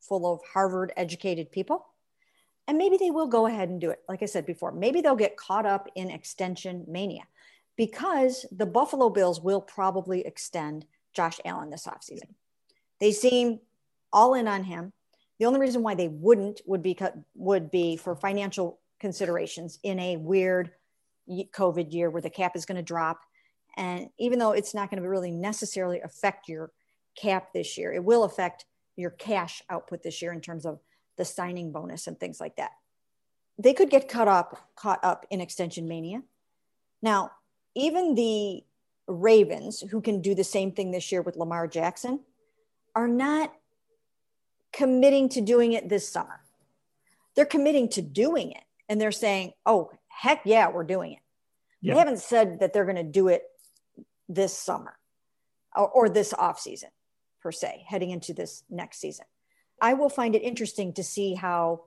full 0.00 0.32
of 0.32 0.40
Harvard 0.52 0.92
educated 0.96 1.50
people. 1.50 1.86
And 2.68 2.78
maybe 2.78 2.96
they 2.96 3.10
will 3.10 3.28
go 3.28 3.46
ahead 3.46 3.68
and 3.68 3.80
do 3.80 3.90
it. 3.90 4.00
Like 4.08 4.22
I 4.22 4.26
said 4.26 4.44
before, 4.44 4.72
maybe 4.72 5.00
they'll 5.00 5.16
get 5.16 5.36
caught 5.36 5.66
up 5.66 5.88
in 5.94 6.10
extension 6.10 6.84
mania 6.88 7.22
because 7.76 8.46
the 8.50 8.66
Buffalo 8.66 9.10
Bills 9.10 9.40
will 9.40 9.60
probably 9.60 10.26
extend 10.26 10.86
Josh 11.12 11.38
Allen 11.44 11.70
this 11.70 11.86
offseason. 11.86 12.34
They 13.00 13.12
seem 13.12 13.60
all 14.12 14.34
in 14.34 14.48
on 14.48 14.64
him. 14.64 14.92
The 15.38 15.46
only 15.46 15.60
reason 15.60 15.82
why 15.82 15.94
they 15.94 16.08
wouldn't 16.08 16.62
would 16.66 16.82
be 16.82 16.96
would 17.34 17.70
be 17.70 17.96
for 17.96 18.14
financial 18.14 18.80
considerations 18.98 19.78
in 19.82 19.98
a 20.00 20.16
weird 20.16 20.70
COVID 21.28 21.92
year 21.92 22.10
where 22.10 22.22
the 22.22 22.30
cap 22.30 22.56
is 22.56 22.64
going 22.64 22.76
to 22.76 22.82
drop. 22.82 23.20
And 23.76 24.08
even 24.18 24.38
though 24.38 24.52
it's 24.52 24.74
not 24.74 24.90
going 24.90 25.02
to 25.02 25.08
really 25.08 25.30
necessarily 25.30 26.00
affect 26.00 26.48
your 26.48 26.70
cap 27.14 27.52
this 27.52 27.76
year, 27.76 27.92
it 27.92 28.02
will 28.02 28.24
affect 28.24 28.64
your 28.96 29.10
cash 29.10 29.62
output 29.68 30.02
this 30.02 30.22
year 30.22 30.32
in 30.32 30.40
terms 30.40 30.64
of 30.64 30.80
the 31.16 31.24
signing 31.24 31.72
bonus 31.72 32.06
and 32.06 32.18
things 32.18 32.40
like 32.40 32.56
that. 32.56 32.70
They 33.58 33.74
could 33.74 33.90
get 33.90 34.08
caught 34.08 34.28
up 34.28 34.70
caught 34.76 35.02
up 35.02 35.26
in 35.30 35.40
extension 35.40 35.88
mania. 35.88 36.22
Now, 37.02 37.32
even 37.76 38.14
the 38.14 38.64
Ravens, 39.06 39.80
who 39.90 40.00
can 40.00 40.20
do 40.20 40.34
the 40.34 40.42
same 40.42 40.72
thing 40.72 40.90
this 40.90 41.12
year 41.12 41.22
with 41.22 41.36
Lamar 41.36 41.68
Jackson, 41.68 42.20
are 42.94 43.06
not 43.06 43.52
committing 44.72 45.28
to 45.28 45.40
doing 45.40 45.72
it 45.72 45.88
this 45.88 46.08
summer. 46.08 46.40
They're 47.34 47.44
committing 47.44 47.88
to 47.90 48.02
doing 48.02 48.50
it 48.50 48.64
and 48.88 49.00
they're 49.00 49.12
saying, 49.12 49.52
oh, 49.64 49.90
heck 50.08 50.42
yeah, 50.44 50.70
we're 50.70 50.84
doing 50.84 51.12
it. 51.12 51.20
Yeah. 51.80 51.94
They 51.94 51.98
haven't 51.98 52.20
said 52.20 52.60
that 52.60 52.72
they're 52.72 52.84
going 52.84 52.96
to 52.96 53.04
do 53.04 53.28
it 53.28 53.44
this 54.28 54.56
summer 54.56 54.98
or, 55.76 55.88
or 55.88 56.08
this 56.08 56.32
off 56.32 56.58
season 56.58 56.90
per 57.40 57.52
se, 57.52 57.84
heading 57.86 58.10
into 58.10 58.32
this 58.32 58.64
next 58.68 58.98
season. 58.98 59.26
I 59.80 59.94
will 59.94 60.08
find 60.08 60.34
it 60.34 60.42
interesting 60.42 60.94
to 60.94 61.04
see 61.04 61.34
how 61.34 61.84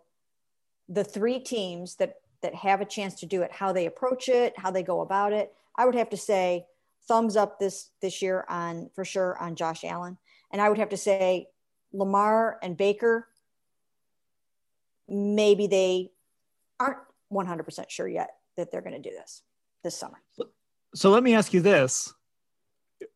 the 0.87 1.03
three 1.03 1.39
teams 1.39 1.95
that 1.95 2.15
that 2.41 2.55
have 2.55 2.79
a 2.79 2.85
chance 2.85 3.15
to 3.15 3.25
do 3.25 3.41
it, 3.41 3.51
how 3.51 3.73
they 3.73 3.85
approach 3.85 4.29
it, 4.29 4.57
how 4.57 4.71
they 4.71 4.83
go 4.83 5.01
about 5.01 5.33
it. 5.33 5.53
I 5.79 5.85
would 5.85 5.95
have 5.95 6.09
to 6.09 6.17
say 6.17 6.65
thumbs 7.07 7.37
up 7.37 7.57
this 7.57 7.89
this 8.01 8.21
year 8.21 8.45
on 8.49 8.89
for 8.93 9.05
sure 9.05 9.37
on 9.39 9.55
Josh 9.55 9.85
Allen, 9.85 10.17
and 10.51 10.61
I 10.61 10.67
would 10.67 10.77
have 10.77 10.89
to 10.89 10.97
say 10.97 11.47
Lamar 11.93 12.59
and 12.61 12.75
Baker. 12.75 13.27
Maybe 15.07 15.65
they 15.65 16.11
aren't 16.79 16.99
100% 17.33 17.89
sure 17.89 18.07
yet 18.07 18.29
that 18.57 18.71
they're 18.71 18.81
going 18.81 19.01
to 19.01 19.09
do 19.09 19.15
this 19.15 19.41
this 19.83 19.95
summer. 19.95 20.21
So 20.93 21.09
let 21.09 21.23
me 21.23 21.33
ask 21.33 21.53
you 21.53 21.61
this. 21.61 22.13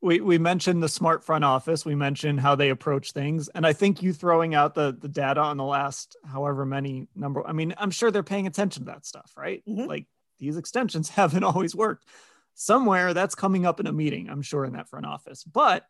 We, 0.01 0.21
we 0.21 0.37
mentioned 0.37 0.81
the 0.81 0.89
smart 0.89 1.25
front 1.25 1.43
office. 1.43 1.85
We 1.85 1.93
mentioned 1.93 2.39
how 2.39 2.55
they 2.55 2.69
approach 2.69 3.11
things. 3.11 3.49
And 3.49 3.67
I 3.67 3.73
think 3.73 4.01
you 4.01 4.13
throwing 4.13 4.55
out 4.55 4.73
the, 4.73 4.95
the 4.97 5.09
data 5.09 5.41
on 5.41 5.57
the 5.57 5.65
last 5.65 6.15
however 6.25 6.65
many 6.65 7.07
number, 7.15 7.45
I 7.45 7.51
mean, 7.51 7.73
I'm 7.77 7.91
sure 7.91 8.09
they're 8.09 8.23
paying 8.23 8.47
attention 8.47 8.85
to 8.85 8.91
that 8.91 9.05
stuff, 9.05 9.33
right? 9.35 9.61
Mm-hmm. 9.67 9.87
Like 9.87 10.05
these 10.39 10.57
extensions 10.57 11.09
haven't 11.09 11.43
always 11.43 11.75
worked. 11.75 12.05
Somewhere 12.55 13.13
that's 13.13 13.35
coming 13.35 13.65
up 13.65 13.79
in 13.79 13.87
a 13.87 13.93
meeting, 13.93 14.29
I'm 14.29 14.41
sure, 14.41 14.65
in 14.65 14.73
that 14.73 14.89
front 14.89 15.05
office. 15.05 15.43
But 15.43 15.85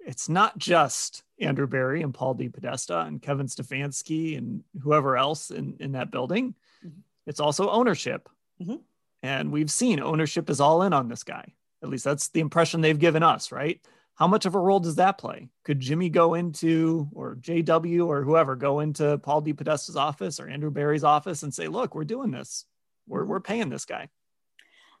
it's 0.00 0.28
not 0.28 0.58
just 0.58 1.22
Andrew 1.40 1.66
Berry 1.66 2.02
and 2.02 2.14
Paul 2.14 2.34
DePodesta 2.34 3.06
and 3.06 3.20
Kevin 3.22 3.46
Stefanski 3.46 4.38
and 4.38 4.64
whoever 4.80 5.16
else 5.16 5.50
in, 5.50 5.76
in 5.80 5.92
that 5.92 6.10
building. 6.10 6.54
Mm-hmm. 6.84 7.00
It's 7.26 7.40
also 7.40 7.70
ownership. 7.70 8.28
Mm-hmm. 8.60 8.76
And 9.22 9.52
we've 9.52 9.70
seen 9.70 10.00
ownership 10.00 10.48
is 10.50 10.60
all 10.60 10.82
in 10.82 10.92
on 10.92 11.08
this 11.08 11.24
guy. 11.24 11.52
At 11.82 11.88
least 11.88 12.04
that's 12.04 12.28
the 12.28 12.40
impression 12.40 12.80
they've 12.80 12.98
given 12.98 13.22
us, 13.22 13.52
right? 13.52 13.80
How 14.14 14.26
much 14.26 14.46
of 14.46 14.54
a 14.54 14.60
role 14.60 14.80
does 14.80 14.96
that 14.96 15.18
play? 15.18 15.48
Could 15.64 15.78
Jimmy 15.78 16.08
go 16.08 16.34
into, 16.34 17.08
or 17.12 17.36
JW 17.36 18.06
or 18.06 18.22
whoever 18.22 18.56
go 18.56 18.80
into 18.80 19.18
Paul 19.18 19.42
DePodesta's 19.42 19.94
office 19.96 20.40
or 20.40 20.48
Andrew 20.48 20.70
Berry's 20.70 21.04
office 21.04 21.44
and 21.44 21.54
say, 21.54 21.68
look, 21.68 21.94
we're 21.94 22.04
doing 22.04 22.32
this. 22.32 22.64
We're, 23.06 23.24
we're 23.24 23.40
paying 23.40 23.68
this 23.68 23.84
guy. 23.84 24.08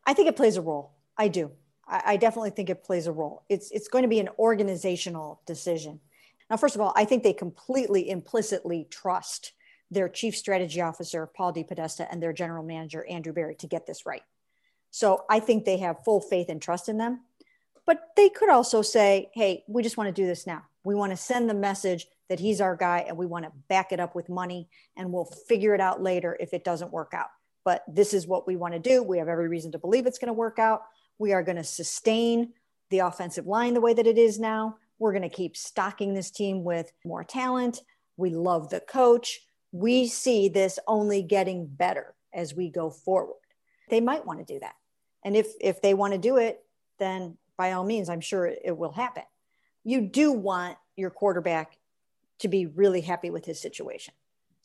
I 0.08 0.14
think 0.14 0.26
it 0.26 0.36
plays 0.36 0.56
a 0.56 0.62
role. 0.62 0.94
I 1.18 1.28
do. 1.28 1.50
I, 1.86 2.02
I 2.06 2.16
definitely 2.16 2.48
think 2.48 2.70
it 2.70 2.82
plays 2.82 3.06
a 3.06 3.12
role. 3.12 3.44
It's, 3.50 3.70
it's 3.70 3.88
going 3.88 4.04
to 4.04 4.08
be 4.08 4.20
an 4.20 4.30
organizational 4.38 5.42
decision. 5.44 6.00
Now, 6.48 6.56
first 6.56 6.74
of 6.74 6.80
all, 6.80 6.94
I 6.96 7.04
think 7.04 7.22
they 7.22 7.34
completely 7.34 8.08
implicitly 8.08 8.86
trust 8.88 9.52
their 9.90 10.08
chief 10.08 10.34
strategy 10.34 10.80
officer, 10.80 11.26
Paul 11.26 11.52
D. 11.52 11.62
DePodesta, 11.62 12.08
and 12.10 12.22
their 12.22 12.32
general 12.32 12.64
manager, 12.64 13.04
Andrew 13.04 13.34
Berry, 13.34 13.54
to 13.56 13.66
get 13.66 13.86
this 13.86 14.06
right. 14.06 14.22
So 14.90 15.26
I 15.28 15.40
think 15.40 15.66
they 15.66 15.76
have 15.76 16.02
full 16.06 16.22
faith 16.22 16.48
and 16.48 16.62
trust 16.62 16.88
in 16.88 16.96
them. 16.96 17.20
But 17.84 18.00
they 18.16 18.30
could 18.30 18.48
also 18.48 18.80
say, 18.80 19.30
hey, 19.34 19.62
we 19.68 19.82
just 19.82 19.98
want 19.98 20.08
to 20.08 20.22
do 20.22 20.26
this 20.26 20.46
now. 20.46 20.62
We 20.84 20.94
want 20.94 21.12
to 21.12 21.18
send 21.18 21.50
the 21.50 21.54
message 21.54 22.06
that 22.30 22.40
he's 22.40 22.62
our 22.62 22.76
guy 22.76 23.04
and 23.06 23.18
we 23.18 23.26
want 23.26 23.44
to 23.44 23.52
back 23.68 23.92
it 23.92 24.00
up 24.00 24.14
with 24.14 24.30
money 24.30 24.70
and 24.96 25.12
we'll 25.12 25.28
figure 25.48 25.74
it 25.74 25.82
out 25.82 26.02
later 26.02 26.34
if 26.40 26.54
it 26.54 26.64
doesn't 26.64 26.92
work 26.92 27.12
out. 27.12 27.28
But 27.68 27.84
this 27.86 28.14
is 28.14 28.26
what 28.26 28.46
we 28.46 28.56
want 28.56 28.74
to 28.74 28.80
do. 28.80 29.02
We 29.02 29.18
have 29.18 29.28
every 29.28 29.48
reason 29.48 29.72
to 29.72 29.78
believe 29.78 30.06
it's 30.06 30.18
going 30.18 30.28
to 30.28 30.32
work 30.32 30.58
out. 30.58 30.82
We 31.18 31.32
are 31.32 31.42
going 31.42 31.56
to 31.56 31.64
sustain 31.64 32.52
the 32.90 33.00
offensive 33.00 33.46
line 33.46 33.74
the 33.74 33.80
way 33.80 33.92
that 33.92 34.06
it 34.06 34.16
is 34.16 34.38
now. 34.38 34.76
We're 34.98 35.12
going 35.12 35.28
to 35.28 35.36
keep 35.42 35.56
stocking 35.56 36.14
this 36.14 36.30
team 36.30 36.64
with 36.64 36.90
more 37.04 37.24
talent. 37.24 37.82
We 38.16 38.30
love 38.30 38.70
the 38.70 38.80
coach 38.80 39.40
we 39.72 40.06
see 40.06 40.48
this 40.48 40.78
only 40.86 41.22
getting 41.22 41.66
better 41.66 42.14
as 42.32 42.54
we 42.54 42.70
go 42.70 42.90
forward. 42.90 43.36
They 43.90 44.00
might 44.00 44.26
want 44.26 44.38
to 44.38 44.52
do 44.54 44.60
that. 44.60 44.74
And 45.24 45.36
if 45.36 45.48
if 45.60 45.82
they 45.82 45.94
want 45.94 46.12
to 46.12 46.18
do 46.18 46.36
it, 46.36 46.60
then 46.98 47.36
by 47.56 47.72
all 47.72 47.84
means, 47.84 48.08
I'm 48.08 48.20
sure 48.20 48.46
it, 48.46 48.76
will 48.76 48.92
happen. 48.92 49.24
You 49.82 50.02
do 50.02 50.32
want 50.32 50.76
your 50.96 51.10
quarterback 51.10 51.76
to 52.40 52.48
be 52.48 52.66
really 52.66 53.00
happy 53.00 53.30
with 53.30 53.44
his 53.44 53.60
situation. 53.60 54.14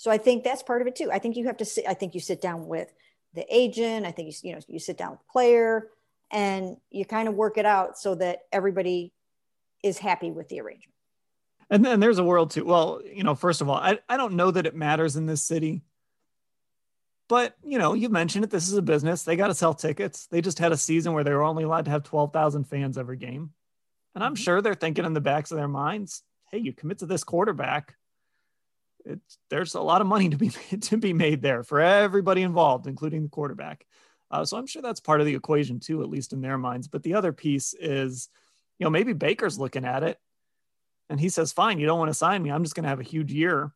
So 0.03 0.11
I 0.11 0.17
think 0.17 0.43
that's 0.43 0.61
part 0.61 0.81
of 0.81 0.87
it 0.89 0.97
too. 0.97 1.09
I 1.13 1.19
think 1.19 1.37
you 1.37 1.45
have 1.45 1.55
to 1.55 1.65
sit, 1.65 1.85
I 1.87 1.93
think 1.93 2.13
you 2.13 2.19
sit 2.19 2.41
down 2.41 2.67
with 2.67 2.91
the 3.35 3.45
agent. 3.49 4.05
I 4.05 4.11
think 4.11 4.27
you, 4.27 4.49
you 4.49 4.53
know, 4.53 4.61
you 4.67 4.77
sit 4.77 4.97
down 4.97 5.11
with 5.11 5.19
the 5.19 5.31
player 5.31 5.87
and 6.29 6.75
you 6.91 7.05
kind 7.05 7.29
of 7.29 7.35
work 7.35 7.57
it 7.57 7.65
out 7.65 7.97
so 7.97 8.13
that 8.15 8.39
everybody 8.51 9.13
is 9.81 9.97
happy 9.97 10.29
with 10.29 10.49
the 10.49 10.59
arrangement. 10.59 10.93
And 11.69 11.85
then 11.85 12.01
there's 12.01 12.17
a 12.17 12.23
world 12.25 12.51
too. 12.51 12.65
Well, 12.65 12.99
you 13.05 13.23
know, 13.23 13.33
first 13.33 13.61
of 13.61 13.69
all, 13.69 13.77
I, 13.77 13.99
I 14.09 14.17
don't 14.17 14.33
know 14.33 14.51
that 14.51 14.65
it 14.65 14.75
matters 14.75 15.15
in 15.15 15.25
this 15.25 15.41
city. 15.41 15.83
But, 17.29 17.55
you 17.63 17.77
know, 17.77 17.93
you 17.93 18.09
mentioned 18.09 18.43
it. 18.43 18.51
This 18.51 18.67
is 18.67 18.75
a 18.75 18.81
business. 18.81 19.23
They 19.23 19.37
got 19.37 19.47
to 19.47 19.55
sell 19.55 19.73
tickets. 19.73 20.27
They 20.27 20.41
just 20.41 20.59
had 20.59 20.73
a 20.73 20.77
season 20.77 21.13
where 21.13 21.23
they 21.23 21.31
were 21.31 21.43
only 21.43 21.63
allowed 21.63 21.85
to 21.85 21.91
have 21.91 22.03
12,000 22.03 22.65
fans 22.65 22.97
every 22.97 23.15
game. 23.15 23.51
And 24.15 24.21
I'm 24.21 24.33
mm-hmm. 24.33 24.43
sure 24.43 24.61
they're 24.61 24.73
thinking 24.73 25.05
in 25.05 25.13
the 25.13 25.21
backs 25.21 25.51
of 25.51 25.57
their 25.57 25.69
minds, 25.69 26.23
hey, 26.51 26.57
you 26.57 26.73
commit 26.73 26.99
to 26.99 27.05
this 27.05 27.23
quarterback. 27.23 27.95
There's 29.49 29.75
a 29.75 29.81
lot 29.81 30.01
of 30.01 30.07
money 30.07 30.29
to 30.29 30.37
be 30.37 30.49
to 30.81 30.97
be 30.97 31.13
made 31.13 31.41
there 31.41 31.63
for 31.63 31.79
everybody 31.79 32.41
involved, 32.41 32.87
including 32.87 33.23
the 33.23 33.29
quarterback. 33.29 33.85
Uh, 34.31 34.43
so 34.43 34.57
I'm 34.57 34.65
sure 34.65 34.81
that's 34.81 34.99
part 34.99 35.19
of 35.19 35.27
the 35.27 35.35
equation 35.35 35.79
too, 35.79 36.01
at 36.01 36.09
least 36.09 36.33
in 36.33 36.41
their 36.41 36.57
minds. 36.57 36.87
But 36.87 37.03
the 37.03 37.13
other 37.13 37.31
piece 37.31 37.75
is, 37.79 38.29
you 38.79 38.83
know, 38.83 38.89
maybe 38.89 39.13
Baker's 39.13 39.59
looking 39.59 39.85
at 39.85 40.01
it 40.01 40.17
and 41.09 41.19
he 41.19 41.29
says, 41.29 41.53
fine, 41.53 41.79
you 41.79 41.85
don't 41.85 41.99
want 41.99 42.09
to 42.09 42.15
sign 42.15 42.41
me. 42.41 42.49
I'm 42.49 42.63
just 42.63 42.73
going 42.73 42.83
to 42.83 42.89
have 42.89 42.99
a 42.99 43.03
huge 43.03 43.31
year 43.31 43.71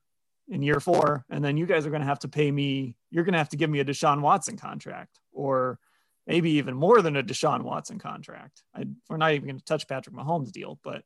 in 0.48 0.63
year 0.63 0.80
four. 0.80 1.26
And 1.30 1.46
then 1.46 1.58
you 1.58 1.68
guys 1.68 1.86
are 1.86 1.92
going 1.92 2.02
to 2.02 2.08
have 2.08 2.20
to 2.20 2.28
pay 2.28 2.50
me. 2.50 2.96
You're 3.12 3.24
going 3.24 3.34
to 3.34 3.38
have 3.38 3.50
to 3.50 3.58
give 3.58 3.70
me 3.70 3.80
a 3.80 3.86
Deshaun 3.86 4.22
Watson 4.22 4.58
contract 4.58 5.20
or 5.32 5.78
maybe 6.26 6.52
even 6.54 6.74
more 6.74 7.04
than 7.04 7.16
a 7.16 7.24
Deshaun 7.24 7.62
Watson 7.62 8.00
contract. 8.00 8.63
I, 8.76 8.86
we're 9.10 9.18
not 9.18 9.34
even 9.34 9.48
going 9.48 9.60
to 9.60 9.66
touch 9.66 9.88
Patrick 9.88 10.16
Mahomes 10.16 10.52
deal, 10.52 10.80
but 10.84 11.04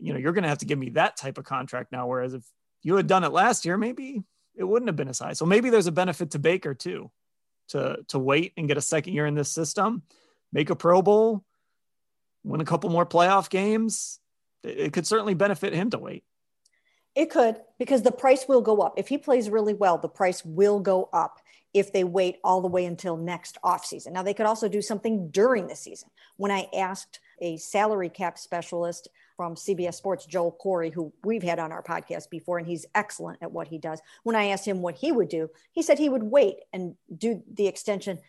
you 0.00 0.14
know, 0.14 0.18
you're 0.18 0.32
going 0.32 0.44
to 0.44 0.48
have 0.48 0.58
to 0.58 0.66
give 0.66 0.78
me 0.78 0.90
that 0.90 1.18
type 1.18 1.36
of 1.36 1.44
contract 1.44 1.92
now. 1.92 2.06
Whereas 2.06 2.32
if 2.32 2.44
you 2.82 2.96
had 2.96 3.06
done 3.06 3.24
it 3.24 3.32
last 3.32 3.64
year, 3.64 3.76
maybe 3.76 4.22
it 4.54 4.64
wouldn't 4.64 4.88
have 4.88 4.96
been 4.96 5.08
as 5.08 5.18
high. 5.18 5.32
So 5.32 5.46
maybe 5.46 5.70
there's 5.70 5.86
a 5.86 5.92
benefit 5.92 6.32
to 6.32 6.38
Baker 6.38 6.74
too, 6.74 7.10
to, 7.68 7.98
to 8.08 8.18
wait 8.18 8.52
and 8.56 8.68
get 8.68 8.76
a 8.76 8.82
second 8.82 9.14
year 9.14 9.26
in 9.26 9.34
this 9.34 9.50
system, 9.50 10.02
make 10.52 10.70
a 10.70 10.76
Pro 10.76 11.02
Bowl, 11.02 11.44
win 12.44 12.60
a 12.60 12.64
couple 12.64 12.90
more 12.90 13.06
playoff 13.06 13.48
games, 13.48 14.20
it 14.62 14.92
could 14.92 15.06
certainly 15.06 15.34
benefit 15.34 15.72
him 15.72 15.90
to 15.90 15.98
wait. 15.98 16.24
It 17.14 17.30
could 17.30 17.60
because 17.78 18.02
the 18.02 18.12
price 18.12 18.46
will 18.48 18.62
go 18.62 18.78
up. 18.78 18.94
If 18.96 19.08
he 19.08 19.18
plays 19.18 19.50
really 19.50 19.74
well, 19.74 19.98
the 19.98 20.08
price 20.08 20.44
will 20.44 20.80
go 20.80 21.08
up 21.12 21.40
if 21.74 21.92
they 21.92 22.04
wait 22.04 22.36
all 22.44 22.60
the 22.60 22.68
way 22.68 22.84
until 22.84 23.16
next 23.16 23.58
offseason. 23.64 24.12
Now, 24.12 24.22
they 24.22 24.34
could 24.34 24.46
also 24.46 24.68
do 24.68 24.82
something 24.82 25.28
during 25.30 25.66
the 25.66 25.76
season. 25.76 26.10
When 26.36 26.50
I 26.50 26.68
asked 26.74 27.20
a 27.42 27.58
salary 27.58 28.08
cap 28.08 28.38
specialist 28.38 29.08
from 29.36 29.54
CBS 29.56 29.94
Sports, 29.94 30.24
Joel 30.24 30.56
Corry, 30.64 30.92
who 30.92 31.12
we've 31.24 31.42
had 31.42 31.58
on 31.58 31.72
our 31.72 31.82
podcast 31.82 32.30
before, 32.30 32.58
and 32.58 32.66
he's 32.66 32.86
excellent 32.94 33.42
at 33.42 33.50
what 33.50 33.68
he 33.68 33.76
does. 33.76 34.00
When 34.22 34.36
I 34.36 34.46
asked 34.46 34.66
him 34.66 34.80
what 34.80 34.94
he 34.94 35.12
would 35.12 35.28
do, 35.28 35.50
he 35.72 35.82
said 35.82 35.98
he 35.98 36.08
would 36.08 36.22
wait 36.22 36.56
and 36.72 36.94
do 37.18 37.42
the 37.52 37.66
extension 37.66 38.20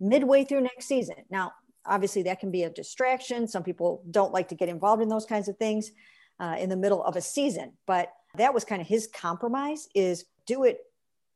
midway 0.00 0.44
through 0.44 0.62
next 0.62 0.86
season. 0.86 1.16
Now, 1.30 1.52
obviously 1.86 2.24
that 2.24 2.40
can 2.40 2.50
be 2.50 2.64
a 2.64 2.70
distraction. 2.70 3.46
Some 3.46 3.62
people 3.62 4.02
don't 4.10 4.32
like 4.32 4.48
to 4.48 4.56
get 4.56 4.68
involved 4.68 5.02
in 5.02 5.08
those 5.08 5.26
kinds 5.26 5.48
of 5.48 5.56
things 5.56 5.92
uh, 6.40 6.56
in 6.58 6.68
the 6.68 6.76
middle 6.76 7.02
of 7.02 7.16
a 7.16 7.22
season, 7.22 7.72
but 7.86 8.12
that 8.36 8.52
was 8.52 8.64
kind 8.64 8.82
of 8.82 8.88
his 8.88 9.06
compromise 9.06 9.88
is 9.94 10.24
do 10.44 10.64
it 10.64 10.80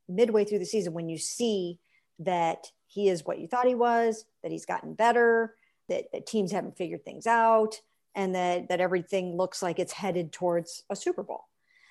midway 0.09 0.45
through 0.45 0.59
the 0.59 0.66
season 0.66 0.93
when 0.93 1.09
you 1.09 1.16
see 1.16 1.79
that 2.19 2.66
he 2.87 3.09
is 3.09 3.25
what 3.25 3.38
you 3.38 3.47
thought 3.47 3.66
he 3.66 3.75
was, 3.75 4.25
that 4.43 4.51
he's 4.51 4.66
gotten 4.66 4.95
better, 4.95 5.55
that, 5.90 6.11
that 6.12 6.26
teams 6.26 6.53
haven't 6.53 6.79
figured 6.79 7.05
things 7.05 7.26
out, 7.26 7.81
and 8.14 8.35
that, 8.35 8.68
that 8.68 8.81
everything 8.81 9.37
looks 9.37 9.62
like 9.62 9.79
it's 9.79 9.92
headed 9.92 10.33
towards 10.33 10.85
a 10.88 10.96
Super 10.96 11.22
Bowl. 11.22 11.44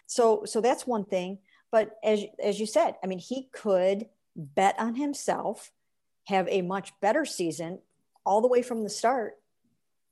So, 0.07 0.43
so 0.45 0.59
that's 0.59 0.88
one 0.88 1.05
thing. 1.05 1.38
But 1.71 1.91
as, 2.03 2.23
as 2.43 2.59
you 2.59 2.65
said, 2.65 2.95
I 3.03 3.07
mean, 3.07 3.19
he 3.19 3.47
could 3.53 4.07
bet 4.35 4.75
on 4.79 4.95
himself, 4.95 5.71
have 6.25 6.47
a 6.49 6.62
much 6.62 6.91
better 6.99 7.25
season, 7.25 7.79
all 8.25 8.41
the 8.41 8.47
way 8.47 8.62
from 8.62 8.83
the 8.83 8.89
start. 8.89 9.35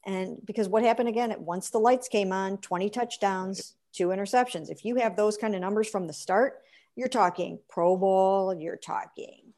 And 0.06 0.38
because 0.46 0.70
what 0.70 0.84
happened 0.84 1.10
again, 1.10 1.36
once 1.40 1.70
the 1.70 1.80
lights 1.80 2.08
came 2.08 2.32
on, 2.32 2.60
20 2.60 2.90
touchdowns, 2.90 3.76
two 3.92 4.08
interceptions. 4.10 4.70
If 4.70 4.86
you 4.86 4.96
have 4.98 5.16
those 5.16 5.38
kind 5.38 5.56
of 5.56 5.62
numbers 5.62 5.90
from 5.90 6.08
the 6.08 6.14
start, 6.14 6.62
you're 6.96 7.08
talking 7.08 7.60
Pro 7.68 7.98
Bowl, 7.98 8.54
you're 8.54 8.78
talking 8.78 9.54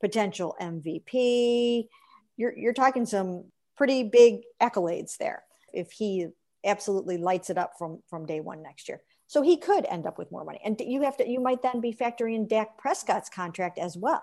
potential 0.00 0.56
MVP, 0.60 1.88
you're, 2.36 2.56
you're 2.56 2.72
talking 2.72 3.06
some 3.06 3.44
pretty 3.82 4.04
big 4.04 4.42
accolades 4.62 5.16
there 5.16 5.42
if 5.72 5.90
he 5.90 6.28
absolutely 6.64 7.16
lights 7.16 7.50
it 7.50 7.58
up 7.58 7.72
from, 7.76 8.00
from 8.08 8.24
day 8.24 8.38
one 8.38 8.62
next 8.62 8.88
year. 8.88 9.02
So 9.26 9.42
he 9.42 9.56
could 9.56 9.84
end 9.86 10.06
up 10.06 10.18
with 10.18 10.30
more 10.30 10.44
money. 10.44 10.60
And 10.64 10.80
you 10.80 11.02
have 11.02 11.16
to, 11.16 11.28
you 11.28 11.40
might 11.40 11.62
then 11.62 11.80
be 11.80 11.92
factoring 11.92 12.36
in 12.36 12.46
Dak 12.46 12.78
Prescott's 12.78 13.28
contract 13.28 13.80
as 13.80 13.96
well. 13.96 14.22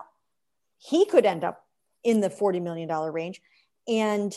He 0.78 1.04
could 1.04 1.26
end 1.26 1.44
up 1.44 1.62
in 2.02 2.20
the 2.20 2.30
$40 2.30 2.62
million 2.62 2.88
range. 3.12 3.42
And 3.86 4.34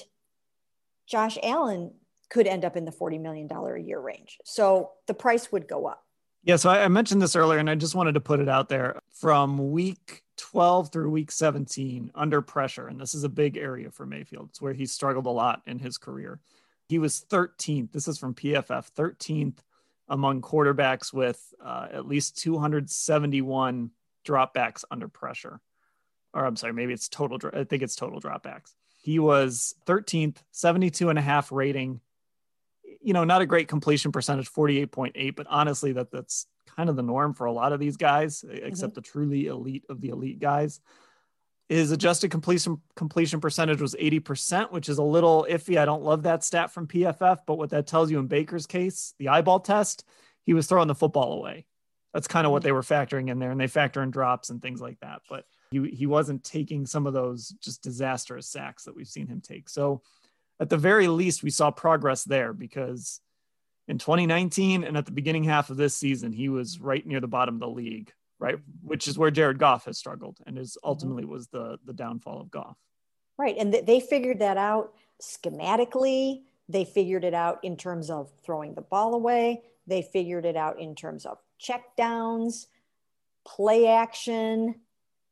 Josh 1.07 1.37
Allen 1.41 1.93
could 2.29 2.45
end 2.45 2.65
up 2.65 2.75
in 2.75 2.83
the 2.83 2.91
$40 2.91 3.21
million 3.21 3.47
a 3.49 3.77
year 3.77 4.01
range. 4.01 4.39
So 4.43 4.91
the 5.07 5.13
price 5.13 5.53
would 5.53 5.69
go 5.69 5.85
up. 5.85 6.03
Yeah. 6.43 6.57
So 6.57 6.69
I 6.69 6.89
mentioned 6.89 7.21
this 7.21 7.37
earlier 7.37 7.59
and 7.59 7.69
I 7.69 7.75
just 7.75 7.95
wanted 7.95 8.15
to 8.15 8.19
put 8.19 8.41
it 8.41 8.49
out 8.49 8.67
there 8.67 8.99
from 9.13 9.71
week 9.71 10.22
12 10.37 10.91
through 10.91 11.09
week 11.09 11.31
17 11.31 12.11
under 12.15 12.41
pressure. 12.41 12.87
And 12.87 12.99
this 12.99 13.13
is 13.13 13.23
a 13.23 13.29
big 13.29 13.57
area 13.57 13.91
for 13.91 14.05
Mayfield. 14.05 14.49
It's 14.49 14.61
where 14.61 14.73
he 14.73 14.85
struggled 14.85 15.25
a 15.25 15.31
lot 15.31 15.61
in 15.65 15.79
his 15.79 15.97
career. 15.97 16.39
He 16.87 16.99
was 16.99 17.25
13th. 17.29 17.91
This 17.91 18.07
is 18.07 18.17
from 18.17 18.33
PFF, 18.33 18.91
13th 18.91 19.57
among 20.09 20.41
quarterbacks 20.41 21.13
with 21.13 21.53
uh, 21.63 21.87
at 21.91 22.07
least 22.07 22.37
271 22.39 23.91
dropbacks 24.25 24.83
under 24.91 25.07
pressure. 25.07 25.59
Or 26.33 26.45
I'm 26.45 26.55
sorry, 26.55 26.73
maybe 26.73 26.93
it's 26.93 27.07
total. 27.07 27.39
I 27.53 27.63
think 27.63 27.83
it's 27.83 27.95
total 27.95 28.19
dropbacks. 28.19 28.73
He 29.01 29.19
was 29.19 29.75
13th, 29.85 30.37
72 30.51 31.09
and 31.09 31.19
a 31.19 31.21
half 31.21 31.51
rating. 31.51 31.99
You 33.01 33.13
know, 33.13 33.23
not 33.23 33.41
a 33.41 33.45
great 33.45 33.67
completion 33.67 34.11
percentage, 34.11 34.51
48.8, 34.51 35.35
but 35.35 35.47
honestly, 35.49 35.93
that 35.93 36.11
that's 36.11 36.47
kind 36.75 36.89
of 36.89 36.95
the 36.95 37.03
norm 37.03 37.33
for 37.33 37.45
a 37.45 37.51
lot 37.51 37.73
of 37.73 37.79
these 37.79 37.97
guys, 37.97 38.43
except 38.49 38.91
mm-hmm. 38.91 38.95
the 38.95 39.01
truly 39.01 39.47
elite 39.47 39.85
of 39.89 40.01
the 40.01 40.09
elite 40.09 40.39
guys. 40.39 40.79
His 41.69 41.91
adjusted 41.91 42.29
completion 42.29 42.81
completion 42.95 43.39
percentage 43.39 43.81
was 43.81 43.95
80%, 43.95 44.71
which 44.71 44.89
is 44.89 44.97
a 44.97 45.03
little 45.03 45.47
iffy. 45.49 45.77
I 45.77 45.85
don't 45.85 46.03
love 46.03 46.23
that 46.23 46.43
stat 46.43 46.71
from 46.71 46.87
PFF, 46.87 47.39
but 47.47 47.57
what 47.57 47.69
that 47.71 47.87
tells 47.87 48.11
you 48.11 48.19
in 48.19 48.27
Baker's 48.27 48.67
case, 48.67 49.13
the 49.17 49.29
eyeball 49.29 49.61
test, 49.61 50.05
he 50.43 50.53
was 50.53 50.67
throwing 50.67 50.87
the 50.87 50.95
football 50.95 51.33
away. 51.33 51.65
That's 52.13 52.27
kind 52.27 52.45
of 52.45 52.51
what 52.51 52.59
mm-hmm. 52.59 52.67
they 52.67 52.71
were 52.73 52.81
factoring 52.81 53.29
in 53.29 53.39
there, 53.39 53.51
and 53.51 53.59
they 53.59 53.67
factor 53.67 54.03
in 54.03 54.11
drops 54.11 54.49
and 54.49 54.61
things 54.61 54.81
like 54.81 54.99
that. 54.99 55.21
But 55.29 55.45
he 55.71 55.89
he 55.89 56.05
wasn't 56.05 56.43
taking 56.43 56.85
some 56.85 57.07
of 57.07 57.13
those 57.13 57.49
just 57.61 57.81
disastrous 57.81 58.47
sacks 58.47 58.83
that 58.83 58.95
we've 58.95 59.07
seen 59.07 59.27
him 59.27 59.41
take. 59.41 59.69
So 59.69 60.01
at 60.59 60.69
the 60.69 60.77
very 60.77 61.07
least, 61.07 61.43
we 61.43 61.49
saw 61.49 61.71
progress 61.71 62.23
there 62.23 62.53
because 62.53 63.19
in 63.87 63.97
2019 63.97 64.83
and 64.83 64.97
at 64.97 65.05
the 65.05 65.11
beginning 65.11 65.43
half 65.43 65.69
of 65.69 65.77
this 65.77 65.95
season, 65.95 66.31
he 66.31 66.49
was 66.49 66.79
right 66.79 67.05
near 67.05 67.19
the 67.19 67.27
bottom 67.27 67.55
of 67.55 67.61
the 67.61 67.67
league, 67.67 68.11
right? 68.39 68.57
Which 68.81 69.07
is 69.07 69.17
where 69.17 69.31
Jared 69.31 69.59
Goff 69.59 69.85
has 69.85 69.97
struggled 69.97 70.37
and 70.45 70.57
is 70.57 70.71
mm-hmm. 70.71 70.89
ultimately 70.89 71.25
was 71.25 71.47
the 71.47 71.77
the 71.85 71.93
downfall 71.93 72.41
of 72.41 72.51
Goff. 72.51 72.77
Right, 73.37 73.55
and 73.57 73.73
th- 73.73 73.85
they 73.85 73.99
figured 73.99 74.39
that 74.39 74.57
out 74.57 74.93
schematically. 75.21 76.43
They 76.69 76.85
figured 76.85 77.23
it 77.23 77.33
out 77.33 77.59
in 77.63 77.75
terms 77.75 78.09
of 78.09 78.31
throwing 78.45 78.73
the 78.73 78.81
ball 78.81 79.15
away. 79.15 79.63
They 79.85 80.01
figured 80.01 80.45
it 80.45 80.55
out 80.55 80.79
in 80.79 80.95
terms 80.95 81.25
of 81.25 81.39
check 81.57 81.95
downs, 81.97 82.67
play 83.45 83.87
action, 83.87 84.75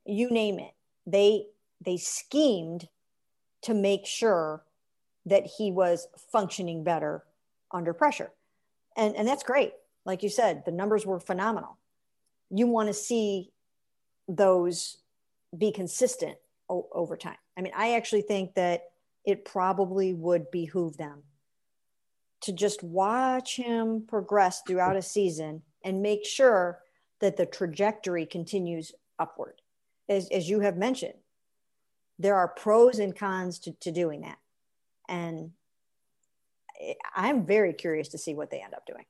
you 0.05 0.29
name 0.29 0.59
it. 0.59 0.73
They 1.07 1.45
they 1.79 1.97
schemed 1.97 2.89
to 3.61 3.73
make 3.73 4.05
sure 4.05 4.63
that 5.25 5.45
he 5.45 5.71
was 5.71 6.07
functioning 6.31 6.83
better 6.83 7.23
under 7.71 7.93
pressure 7.93 8.31
and 8.97 9.15
and 9.15 9.27
that's 9.27 9.43
great. 9.43 9.73
Like 10.05 10.23
you 10.23 10.29
said 10.29 10.63
the 10.65 10.71
numbers 10.71 11.05
were 11.05 11.19
phenomenal. 11.19 11.77
You 12.49 12.67
want 12.67 12.87
to 12.87 12.93
see 12.93 13.51
those 14.27 14.97
be 15.57 15.71
consistent 15.71 16.37
o- 16.69 16.87
over 16.93 17.17
time. 17.17 17.37
I 17.57 17.61
mean 17.61 17.73
i 17.75 17.93
actually 17.93 18.21
think 18.21 18.55
that 18.55 18.83
it 19.25 19.45
probably 19.45 20.13
would 20.13 20.49
behoove 20.49 20.97
them 20.97 21.23
to 22.41 22.51
just 22.51 22.81
watch 22.81 23.55
him 23.55 24.03
progress 24.07 24.63
throughout 24.65 24.95
a 24.95 25.01
season 25.01 25.61
and 25.83 26.01
make 26.01 26.25
sure 26.25 26.79
that 27.19 27.37
the 27.37 27.45
trajectory 27.45 28.25
continues 28.25 28.93
upward. 29.19 29.61
As, 30.09 30.27
as 30.29 30.49
you 30.49 30.61
have 30.61 30.75
mentioned 30.75 31.13
there 32.21 32.35
are 32.35 32.47
pros 32.47 32.99
and 32.99 33.15
cons 33.15 33.59
to, 33.59 33.71
to 33.79 33.91
doing 33.91 34.21
that. 34.21 34.37
And 35.09 35.51
I'm 37.15 37.45
very 37.45 37.73
curious 37.73 38.09
to 38.09 38.17
see 38.17 38.33
what 38.33 38.49
they 38.49 38.61
end 38.61 38.73
up 38.73 38.85
doing. 38.85 39.05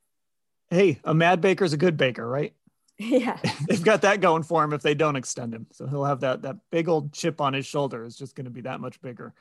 Hey, 0.69 0.99
a 1.03 1.13
mad 1.13 1.41
baker 1.41 1.65
is 1.65 1.73
a 1.73 1.77
good 1.77 1.97
baker, 1.97 2.27
right? 2.27 2.53
Yeah. 2.97 3.39
They've 3.67 3.84
got 3.84 4.03
that 4.03 4.21
going 4.21 4.43
for 4.43 4.63
him 4.63 4.73
if 4.73 4.84
they 4.84 4.93
don't 4.93 5.15
extend 5.15 5.55
him. 5.55 5.65
So 5.71 5.88
he'll 5.88 6.05
have 6.05 6.19
that 6.19 6.43
that 6.43 6.57
big 6.69 6.88
old 6.88 7.13
chip 7.13 7.41
on 7.41 7.53
his 7.53 7.65
shoulder 7.65 8.05
is 8.05 8.15
just 8.15 8.36
going 8.36 8.45
to 8.45 8.51
be 8.51 8.62
that 8.62 8.79
much 8.79 9.01
bigger. 9.01 9.34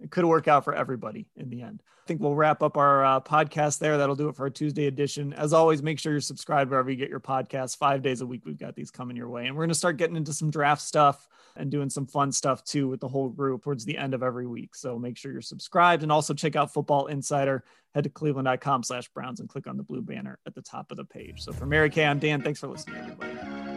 It 0.00 0.10
could 0.10 0.24
work 0.24 0.48
out 0.48 0.64
for 0.64 0.74
everybody 0.74 1.26
in 1.36 1.48
the 1.50 1.62
end. 1.62 1.82
I 1.86 2.06
think 2.08 2.20
we'll 2.20 2.34
wrap 2.34 2.62
up 2.62 2.76
our 2.76 3.04
uh, 3.04 3.20
podcast 3.20 3.78
there. 3.78 3.96
That'll 3.96 4.16
do 4.16 4.28
it 4.28 4.34
for 4.34 4.42
our 4.44 4.50
Tuesday 4.50 4.86
edition. 4.86 5.32
As 5.34 5.52
always, 5.52 5.82
make 5.82 6.00
sure 6.00 6.10
you're 6.10 6.20
subscribed 6.20 6.70
wherever 6.70 6.90
you 6.90 6.96
get 6.96 7.08
your 7.08 7.20
podcasts. 7.20 7.76
Five 7.76 8.02
days 8.02 8.20
a 8.20 8.26
week, 8.26 8.42
we've 8.44 8.58
got 8.58 8.74
these 8.74 8.90
coming 8.90 9.16
your 9.16 9.28
way. 9.28 9.46
And 9.46 9.54
we're 9.54 9.62
going 9.62 9.68
to 9.68 9.74
start 9.76 9.98
getting 9.98 10.16
into 10.16 10.32
some 10.32 10.50
draft 10.50 10.82
stuff 10.82 11.28
and 11.56 11.70
doing 11.70 11.90
some 11.90 12.06
fun 12.06 12.32
stuff 12.32 12.64
too 12.64 12.88
with 12.88 13.00
the 13.00 13.08
whole 13.08 13.28
group 13.28 13.62
towards 13.62 13.84
the 13.84 13.96
end 13.96 14.14
of 14.14 14.22
every 14.22 14.46
week. 14.46 14.74
So 14.74 14.98
make 14.98 15.16
sure 15.16 15.30
you're 15.30 15.40
subscribed 15.40 16.02
and 16.02 16.10
also 16.10 16.34
check 16.34 16.56
out 16.56 16.72
Football 16.72 17.06
Insider. 17.06 17.62
Head 17.94 18.04
to 18.04 18.10
cleveland.com 18.10 18.82
slash 18.82 19.08
Browns 19.10 19.40
and 19.40 19.48
click 19.48 19.66
on 19.66 19.76
the 19.76 19.82
blue 19.82 20.02
banner 20.02 20.38
at 20.46 20.54
the 20.54 20.62
top 20.62 20.90
of 20.90 20.96
the 20.96 21.04
page. 21.04 21.42
So 21.42 21.52
for 21.52 21.66
Mary 21.66 21.90
Kay, 21.90 22.06
I'm 22.06 22.18
Dan. 22.18 22.42
Thanks 22.42 22.58
for 22.58 22.66
listening, 22.68 22.96
everybody. 22.96 23.71